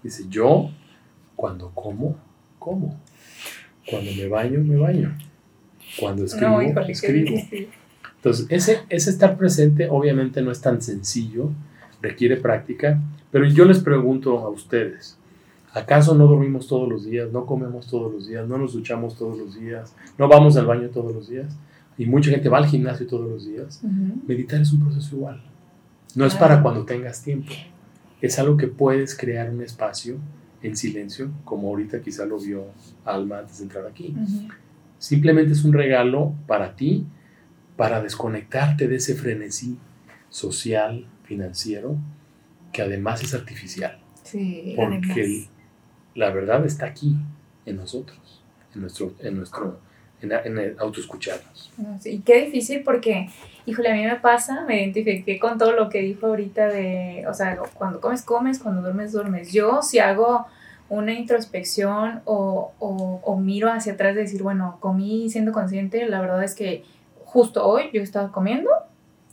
Dice, 0.02 0.24
yo 0.28 0.70
cuando 1.36 1.70
como, 1.70 2.16
como. 2.58 3.00
Cuando 3.88 4.10
me 4.12 4.26
baño, 4.26 4.58
me 4.58 4.76
baño. 4.76 5.16
Cuando 6.00 6.24
escribo, 6.24 6.60
no, 6.60 6.80
escribo. 6.82 7.36
Entonces, 8.16 8.46
ese, 8.48 8.80
ese 8.88 9.10
estar 9.10 9.36
presente 9.36 9.88
obviamente 9.88 10.42
no 10.42 10.50
es 10.50 10.60
tan 10.60 10.82
sencillo, 10.82 11.50
requiere 12.00 12.36
práctica, 12.38 13.00
pero 13.30 13.46
yo 13.46 13.64
les 13.64 13.78
pregunto 13.78 14.40
a 14.40 14.48
ustedes, 14.48 15.16
¿Acaso 15.74 16.14
no 16.14 16.26
dormimos 16.26 16.66
todos 16.66 16.88
los 16.88 17.04
días, 17.04 17.32
no 17.32 17.46
comemos 17.46 17.86
todos 17.86 18.12
los 18.12 18.28
días, 18.28 18.46
no 18.46 18.58
nos 18.58 18.74
duchamos 18.74 19.16
todos 19.16 19.38
los 19.38 19.58
días, 19.58 19.94
no 20.18 20.28
vamos 20.28 20.56
al 20.56 20.66
baño 20.66 20.90
todos 20.90 21.14
los 21.14 21.28
días? 21.30 21.56
Y 21.96 22.06
mucha 22.06 22.30
gente 22.30 22.48
va 22.48 22.58
al 22.58 22.66
gimnasio 22.66 23.06
todos 23.06 23.28
los 23.28 23.46
días. 23.46 23.80
Uh 23.82 23.88
-huh. 23.88 24.26
Meditar 24.26 24.60
es 24.60 24.72
un 24.72 24.80
proceso 24.80 25.16
igual. 25.16 25.42
No 26.14 26.26
es 26.26 26.34
para 26.34 26.62
cuando 26.62 26.84
tengas 26.84 27.22
tiempo. 27.22 27.52
Es 28.20 28.38
algo 28.38 28.56
que 28.56 28.68
puedes 28.68 29.16
crear 29.16 29.50
un 29.50 29.62
espacio 29.62 30.16
en 30.62 30.76
silencio, 30.76 31.30
como 31.44 31.68
ahorita 31.68 32.00
quizá 32.00 32.24
lo 32.24 32.38
vio 32.38 32.66
Alma 33.04 33.38
antes 33.38 33.58
de 33.58 33.64
entrar 33.64 33.86
aquí. 33.86 34.14
Uh 34.16 34.20
-huh. 34.20 34.48
Simplemente 34.98 35.52
es 35.52 35.64
un 35.64 35.72
regalo 35.72 36.34
para 36.46 36.76
ti, 36.76 37.06
para 37.76 38.02
desconectarte 38.02 38.88
de 38.88 38.96
ese 38.96 39.14
frenesí 39.14 39.78
social, 40.28 41.06
financiero, 41.24 41.96
que 42.72 42.82
además 42.82 43.22
es 43.22 43.34
artificial. 43.34 43.98
Sí, 44.22 44.74
porque 44.76 45.12
además 45.12 45.51
la 46.14 46.30
verdad 46.30 46.64
está 46.64 46.86
aquí, 46.86 47.16
en 47.66 47.76
nosotros, 47.76 48.42
en 48.74 48.80
nuestro, 48.82 49.14
en 49.20 49.36
nuestro, 49.36 49.78
en, 50.20 50.32
en 50.32 50.76
autoescucharnos. 50.78 51.72
Y 52.04 52.20
qué 52.20 52.46
difícil 52.46 52.82
porque, 52.82 53.28
híjole, 53.66 53.90
a 53.90 53.94
mí 53.94 54.04
me 54.04 54.16
pasa, 54.16 54.64
me 54.66 54.82
identifiqué 54.82 55.38
con 55.38 55.58
todo 55.58 55.72
lo 55.72 55.88
que 55.88 56.00
dijo 56.00 56.26
ahorita 56.26 56.68
de, 56.68 57.24
o 57.28 57.34
sea, 57.34 57.56
cuando 57.74 58.00
comes, 58.00 58.22
comes, 58.22 58.58
cuando 58.58 58.82
duermes, 58.82 59.12
duermes. 59.12 59.52
Yo 59.52 59.82
si 59.82 59.98
hago 59.98 60.46
una 60.88 61.12
introspección 61.12 62.20
o, 62.24 62.72
o, 62.78 63.20
o 63.24 63.36
miro 63.38 63.72
hacia 63.72 63.94
atrás 63.94 64.14
de 64.14 64.22
decir, 64.22 64.42
bueno, 64.42 64.76
comí 64.80 65.30
siendo 65.30 65.52
consciente, 65.52 66.06
la 66.08 66.20
verdad 66.20 66.42
es 66.44 66.54
que 66.54 66.84
justo 67.24 67.66
hoy 67.66 67.84
yo 67.92 68.02
estaba 68.02 68.30
comiendo 68.30 68.70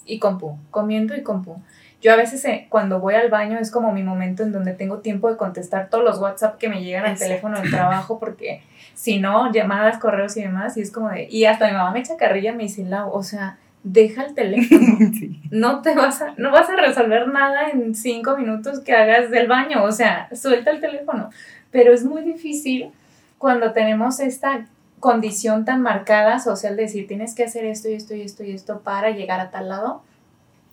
y 0.06 0.20
compu, 0.20 0.58
comiendo 0.72 1.16
y 1.16 1.22
compu. 1.22 1.62
Yo 2.02 2.14
a 2.14 2.16
veces 2.16 2.44
eh, 2.46 2.68
cuando 2.70 3.00
voy 3.00 3.16
al 3.16 3.30
baño 3.30 3.60
es 3.60 3.72
como 3.72 3.92
mi 3.92 4.04
momento 4.04 4.44
en 4.44 4.52
donde 4.52 4.74
tengo 4.74 5.00
tiempo 5.00 5.30
de 5.30 5.38
contestar 5.38 5.90
todos 5.90 6.04
los 6.04 6.20
WhatsApp 6.20 6.58
que 6.58 6.70
me 6.70 6.82
llegan 6.84 7.04
al 7.04 7.12
Exacto. 7.12 7.30
teléfono 7.30 7.60
del 7.60 7.72
trabajo 7.72 8.20
porque 8.20 8.64
si 8.94 9.20
no, 9.20 9.52
llamadas, 9.52 9.98
correos 9.98 10.36
y 10.38 10.42
demás, 10.42 10.78
y 10.78 10.82
es 10.82 10.92
como 10.92 11.10
de, 11.10 11.28
y 11.30 11.46
hasta 11.46 11.68
mi 11.68 11.74
mamá 11.74 11.92
me 11.92 12.00
echa 12.00 12.18
carrilla, 12.18 12.54
me 12.54 12.64
dice, 12.64 12.84
Lau, 12.84 13.12
o 13.12 13.24
sea, 13.24 13.58
deja 13.84 14.26
el 14.26 14.34
teléfono, 14.34 14.98
sí. 15.18 15.42
no 15.52 15.82
te 15.82 15.96
vas 15.96 16.22
a, 16.22 16.34
no 16.38 16.52
vas 16.52 16.70
a 16.70 16.76
resolver 16.76 17.28
nada 17.28 17.70
en 17.70 17.96
cinco 17.96 18.38
minutos 18.38 18.82
que 18.82 18.94
hagas 18.94 19.30
del 19.32 19.48
baño, 19.48 19.84
o 19.84 19.92
sea, 19.92 20.28
suelta 20.36 20.72
el 20.72 20.82
teléfono, 20.82 21.30
pero 21.72 21.94
es 21.94 22.04
muy 22.04 22.24
difícil 22.24 22.92
cuando 23.38 23.72
tenemos 23.72 24.20
esta 24.20 24.66
condición 25.00 25.64
tan 25.64 25.82
marcada 25.82 26.40
social 26.40 26.76
de 26.76 26.84
decir, 26.84 27.08
tienes 27.08 27.34
que 27.36 27.46
hacer 27.46 27.66
esto 27.66 27.90
y 27.90 27.94
esto 27.94 28.16
y 28.16 28.22
esto 28.22 28.44
y 28.44 28.52
esto 28.52 28.82
para 28.82 29.12
llegar 29.12 29.40
a 29.40 29.50
tal 29.50 29.70
lado, 29.70 30.04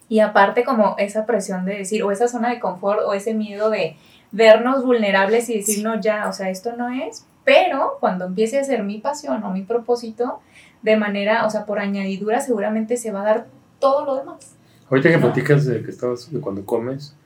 y 0.09 0.21
aparte 0.21 0.65
como 0.65 0.95
esa 0.99 1.27
presión 1.27 1.65
de 1.65 1.79
decir, 1.79 2.03
o 2.03 2.13
esa 2.13 2.29
zona 2.29 2.51
de 2.51 2.61
confort, 2.61 3.01
o 3.07 3.13
ese 3.13 3.35
miedo 3.35 3.71
de 3.71 3.97
vernos 4.33 4.85
vulnerables 4.85 5.49
y 5.49 5.59
decir, 5.59 5.83
no, 5.83 6.01
ya, 6.01 6.29
o 6.29 6.33
sea, 6.33 6.51
esto 6.51 6.77
no 6.77 6.89
es, 6.89 7.27
pero 7.45 7.97
cuando 8.01 8.27
empiece 8.27 8.59
a 8.59 8.65
ser 8.65 8.83
mi 8.83 8.99
pasión 8.99 9.43
o 9.45 9.51
mi 9.51 9.63
propósito, 9.63 10.41
de 10.83 10.97
manera, 10.97 11.47
o 11.47 11.51
sea, 11.51 11.65
por 11.65 11.79
añadidura 11.79 12.41
seguramente 12.41 12.97
se 12.97 13.11
va 13.11 13.23
a 13.23 13.25
dar 13.25 13.47
todo 13.79 14.05
lo 14.05 14.17
demás. 14.17 14.57
Ahorita 14.89 15.09
que 15.09 15.17
¿no? 15.17 15.23
platicas 15.23 15.65
de 15.67 15.83
que 15.83 15.91
estabas, 15.91 16.31
de 16.33 16.41
cuando 16.41 16.65
comes, 16.65 17.17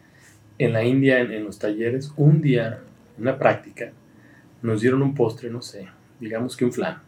en 0.59 0.73
la 0.73 0.85
India, 0.85 1.21
en, 1.21 1.33
en 1.33 1.45
los 1.45 1.59
talleres, 1.59 2.13
un 2.17 2.41
día, 2.41 2.81
una 3.19 3.39
práctica, 3.39 3.93
nos 4.63 4.81
dieron 4.81 5.03
un 5.03 5.15
postre, 5.15 5.51
no 5.51 5.63
sé, 5.63 5.89
digamos 6.21 6.57
que 6.57 6.65
un 6.65 6.73
flan. 6.73 7.03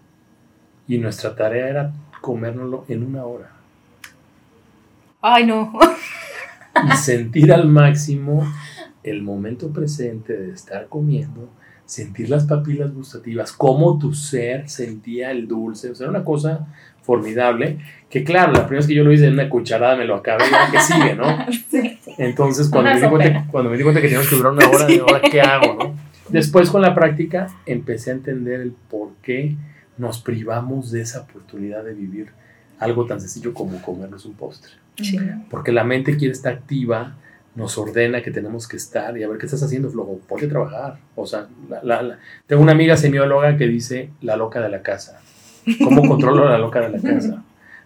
Y 0.89 0.99
nuestra 0.99 1.35
tarea 1.35 1.69
era 1.69 1.93
comérnoslo 2.21 2.85
en 2.89 3.05
una 3.05 3.25
hora. 3.25 3.62
Ay, 5.23 5.47
no. 5.47 5.73
y 6.93 6.97
sentir 6.97 7.53
al 7.53 7.69
máximo 7.69 8.45
el 9.05 9.23
momento 9.23 9.73
presente 9.73 10.37
de 10.37 10.53
estar 10.53 10.89
comiendo, 10.89 11.49
sentir 11.85 12.29
las 12.29 12.45
papilas 12.45 12.93
gustativas, 12.93 13.53
cómo 13.53 13.99
tu 13.99 14.15
ser 14.15 14.69
sentía 14.69 15.31
el 15.31 15.47
dulce, 15.47 15.91
o 15.91 15.95
sea, 15.95 16.07
era 16.07 16.11
una 16.11 16.25
cosa 16.25 16.67
formidable, 17.03 17.79
que 18.11 18.25
claro, 18.25 18.53
la 18.53 18.67
primera 18.67 18.81
vez 18.81 18.87
que 18.87 18.95
yo 18.95 19.05
lo 19.05 19.13
hice 19.13 19.27
en 19.27 19.35
una 19.35 19.49
cucharada 19.49 19.97
me 19.97 20.05
lo 20.05 20.17
acabé 20.17 20.45
y 20.45 20.73
que 20.73 20.81
sigue, 20.81 21.15
¿no? 21.15 21.25
Entonces, 22.19 22.69
cuando 22.69 22.93
me, 22.93 23.01
di 23.01 23.09
cuenta, 23.09 23.47
cuando 23.51 23.71
me 23.71 23.77
di 23.77 23.83
cuenta 23.83 24.01
que 24.01 24.09
teníamos 24.09 24.29
que 24.29 24.37
durar 24.37 24.53
una 24.53 24.69
hora, 24.69 24.87
de 24.87 25.03
hora, 25.03 25.21
¿qué 25.21 25.41
hago, 25.41 25.75
no? 25.75 25.97
Después, 26.29 26.71
con 26.71 26.83
la 26.83 26.95
práctica, 26.95 27.49
empecé 27.67 28.11
a 28.11 28.15
entender 28.15 28.61
el 28.61 28.73
por 28.73 29.11
qué 29.23 29.57
nos 29.99 30.21
privamos 30.21 30.91
de 30.91 31.03
esa 31.03 31.21
oportunidad 31.21 31.85
de 31.85 31.95
vivir 31.95 32.33
algo 32.79 33.07
tan 33.07 33.21
sencillo 33.21 33.53
como 33.53 33.81
comernos 33.83 34.25
un 34.25 34.35
postre. 34.35 34.82
Porque 35.51 35.73
la 35.73 35.85
mente 35.85 36.17
quiere 36.17 36.33
estar 36.33 36.55
activa, 36.55 37.17
nos 37.55 37.77
ordena 37.77 38.23
que 38.23 38.31
tenemos 38.31 38.67
que 38.67 38.77
estar 38.77 39.17
y 39.17 39.23
a 39.23 39.29
ver 39.29 39.39
qué 39.39 39.47
estás 39.47 39.63
haciendo, 39.63 39.91
Flojo, 39.91 40.19
ponte 40.29 40.47
a 40.47 40.49
trabajar. 40.49 40.99
O 41.15 41.27
sea, 41.27 41.49
tengo 42.47 42.63
una 42.63 42.73
amiga 42.73 42.97
semióloga 42.97 43.57
que 43.57 43.67
dice 43.67 44.11
la 44.21 44.37
loca 44.37 44.61
de 44.61 44.69
la 44.69 44.83
casa. 44.83 45.21
¿Cómo 45.83 46.03
controlo 46.09 46.47
a 46.47 46.53
la 46.53 46.59
loca 46.59 46.81
de 46.81 46.91
la 46.91 47.01
casa? 47.01 47.45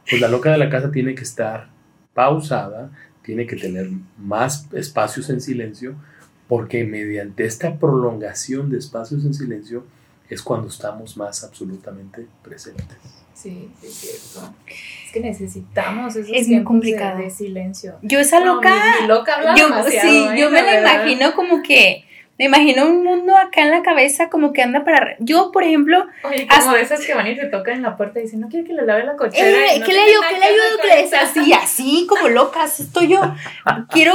Pues 0.09 0.21
la 0.21 0.29
loca 0.29 0.53
de 0.53 0.59
la 0.59 0.71
casa 0.71 0.93
tiene 0.93 1.15
que 1.15 1.23
estar 1.23 1.69
pausada, 2.15 2.91
tiene 3.23 3.47
que 3.47 3.57
tener 3.57 3.91
más 4.19 4.73
espacios 4.73 5.29
en 5.31 5.41
silencio, 5.41 5.97
porque 6.47 6.85
mediante 6.85 7.45
esta 7.45 7.77
prolongación 7.77 8.71
de 8.71 8.79
espacios 8.79 9.25
en 9.25 9.35
silencio 9.35 9.85
es 10.29 10.43
cuando 10.43 10.69
estamos 10.69 11.17
más 11.17 11.45
absolutamente 11.45 12.27
presentes. 12.43 12.99
Sí, 13.35 13.71
es 13.83 13.95
cierto. 13.95 14.55
Es 14.67 15.13
que 15.13 15.21
necesitamos 15.21 16.17
esos 16.17 16.35
es 16.35 16.49
muy 16.49 16.65
complicado. 16.65 17.19
De, 17.19 17.31
silencio. 17.31 17.97
Yo 18.03 18.19
esa 18.19 18.41
loca, 18.41 18.75
loca 19.07 19.55
yo, 19.55 19.69
sí, 19.89 19.97
¿eh? 19.97 20.35
yo 20.39 20.51
me 20.51 20.63
la 20.63 20.81
imagino 20.81 21.35
como 21.35 21.63
que 21.63 22.07
me 22.39 22.47
imagino 22.47 22.87
un 22.87 23.03
mundo 23.03 23.35
acá 23.35 23.63
en 23.63 23.71
la 23.71 23.83
cabeza 23.83 24.29
como 24.29 24.53
que 24.53 24.63
anda 24.63 24.85
para... 24.85 25.17
Yo, 25.21 25.51
por 25.53 25.63
ejemplo... 25.63 26.07
Oye, 26.23 26.47
como 26.47 26.75
de 26.75 26.83
esas 26.83 27.01
que 27.05 27.15
van 27.15 27.27
y 27.27 27.35
te 27.35 27.47
tocan 27.47 27.77
en 27.77 27.83
la 27.83 27.97
puerta 27.97 28.19
y 28.19 28.25
dicen, 28.25 28.41
no 28.41 28.49
quiere 28.49 28.67
que 28.67 28.75
le 28.75 28.85
lave 28.85 29.05
la 29.05 29.17
cochera. 29.17 29.75
Eh, 29.75 29.81
¿Qué 29.85 29.93
le 29.93 30.01
ayudo? 30.01 30.21
¿Qué 30.29 30.39
le 30.39 30.45
ayudo? 30.45 30.79
Que 30.83 31.01
es 31.01 31.15
así, 31.15 31.53
así 31.55 32.07
como 32.07 32.29
locas 32.29 32.79
estoy 32.79 33.09
yo. 33.09 33.21
Quiero, 33.91 34.15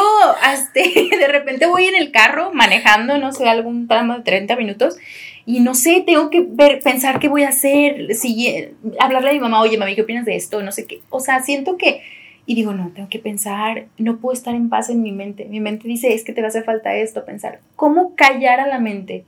este, 0.54 1.10
de 1.18 1.28
repente 1.28 1.66
voy 1.66 1.86
en 1.86 1.96
el 1.96 2.12
carro 2.12 2.52
manejando, 2.54 3.18
no 3.18 3.32
sé, 3.32 3.50
algún 3.50 3.88
tramo 3.88 4.14
de 4.14 4.22
30 4.22 4.56
minutos 4.56 4.98
y 5.46 5.60
no 5.60 5.74
sé, 5.74 6.04
tengo 6.06 6.30
que 6.30 6.46
ver, 6.48 6.80
pensar 6.82 7.20
qué 7.20 7.28
voy 7.28 7.44
a 7.44 7.50
hacer, 7.50 8.14
si, 8.16 8.70
hablarle 9.00 9.32
a 9.32 9.34
mi 9.34 9.40
mamá, 9.40 9.62
oye, 9.62 9.78
mami, 9.78 9.96
¿qué 9.96 10.02
opinas 10.02 10.26
de 10.26 10.36
esto? 10.36 10.62
No 10.62 10.72
sé 10.72 10.86
qué. 10.86 11.02
O 11.10 11.20
sea, 11.20 11.42
siento 11.42 11.78
que 11.78 12.02
y 12.46 12.56
digo, 12.56 12.74
no, 12.74 12.92
tengo 12.94 13.08
que 13.08 13.20
pensar, 13.20 13.86
no 13.98 14.18
puedo 14.18 14.34
estar 14.34 14.56
en 14.56 14.70
paz 14.70 14.90
en 14.90 15.02
mi 15.02 15.12
mente. 15.12 15.46
Mi 15.46 15.60
mente 15.60 15.88
dice, 15.88 16.14
es 16.14 16.24
que 16.24 16.34
te 16.34 16.42
va 16.42 16.48
a 16.48 16.50
hacer 16.50 16.64
falta 16.64 16.96
esto, 16.96 17.24
pensar. 17.24 17.62
¿Cómo 17.76 18.16
callar 18.16 18.60
a 18.60 18.68
la 18.68 18.80
mente? 18.80 19.26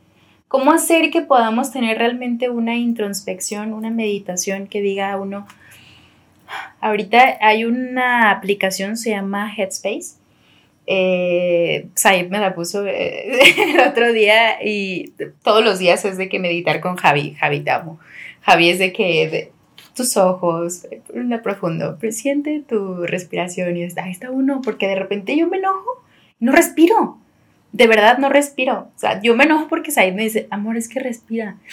¿Cómo 0.48 0.72
hacer 0.72 1.10
que 1.10 1.22
podamos 1.22 1.72
tener 1.72 1.98
realmente 1.98 2.50
una 2.50 2.76
introspección, 2.76 3.74
una 3.74 3.90
meditación 3.90 4.68
que 4.68 4.82
diga 4.82 5.12
a 5.12 5.20
uno, 5.20 5.48
ahorita 6.82 7.38
hay 7.42 7.66
una 7.66 8.32
aplicación, 8.32 8.98
se 8.98 9.12
llama 9.12 9.52
Headspace. 9.56 10.16
Eh, 10.86 11.88
Said 11.96 12.30
me 12.30 12.40
la 12.40 12.54
puso 12.54 12.86
eh, 12.86 13.40
el 13.74 13.80
otro 13.80 14.12
día 14.12 14.62
y 14.64 15.14
todos 15.42 15.64
los 15.64 15.80
días 15.80 16.04
es 16.04 16.18
de 16.18 16.28
que 16.28 16.40
meditar 16.40 16.82
con 16.82 16.98
Javi, 16.98 17.36
Javi 17.36 17.62
te 17.62 17.72
amo. 17.72 18.00
Javi 18.42 18.70
es 18.70 18.80
de 18.80 18.92
que 18.92 19.52
tus 19.96 20.18
ojos, 20.18 20.88
una 21.14 21.42
profundo, 21.42 21.98
siente 22.10 22.64
tu 22.68 23.06
respiración 23.06 23.78
y 23.78 23.84
está, 23.84 24.04
ahí 24.04 24.12
está 24.12 24.32
uno, 24.32 24.62
porque 24.62 24.88
de 24.88 24.96
repente 24.96 25.38
yo 25.38 25.48
me 25.48 25.58
enojo, 25.58 26.04
no 26.40 26.52
respiro, 26.52 27.18
de 27.72 27.88
verdad 27.88 28.18
no 28.18 28.30
respiro, 28.30 28.92
o 28.96 29.00
sea, 29.00 29.22
yo 29.22 29.36
me 29.36 29.46
enojo 29.46 29.68
porque 29.68 29.92
Said 29.92 30.14
me 30.14 30.24
dice, 30.24 30.48
amor, 30.50 30.78
es 30.78 30.90
que 30.90 31.00
respira. 31.00 31.58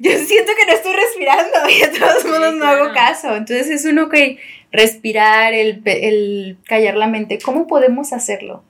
Yo 0.00 0.10
siento 0.10 0.50
que 0.58 0.66
no 0.66 0.72
estoy 0.72 0.92
respirando 0.94 1.70
y 1.70 1.80
de 1.80 1.96
todos 1.96 2.24
modos 2.24 2.54
no 2.54 2.66
hago 2.66 2.92
caso, 2.92 3.36
entonces 3.36 3.70
es 3.70 3.84
uno 3.84 4.08
que 4.08 4.38
respirar, 4.74 5.54
el, 5.54 5.82
el 5.84 6.58
callar 6.66 6.96
la 6.96 7.06
mente, 7.06 7.38
¿cómo 7.42 7.68
podemos 7.68 8.12
hacerlo? 8.12 8.64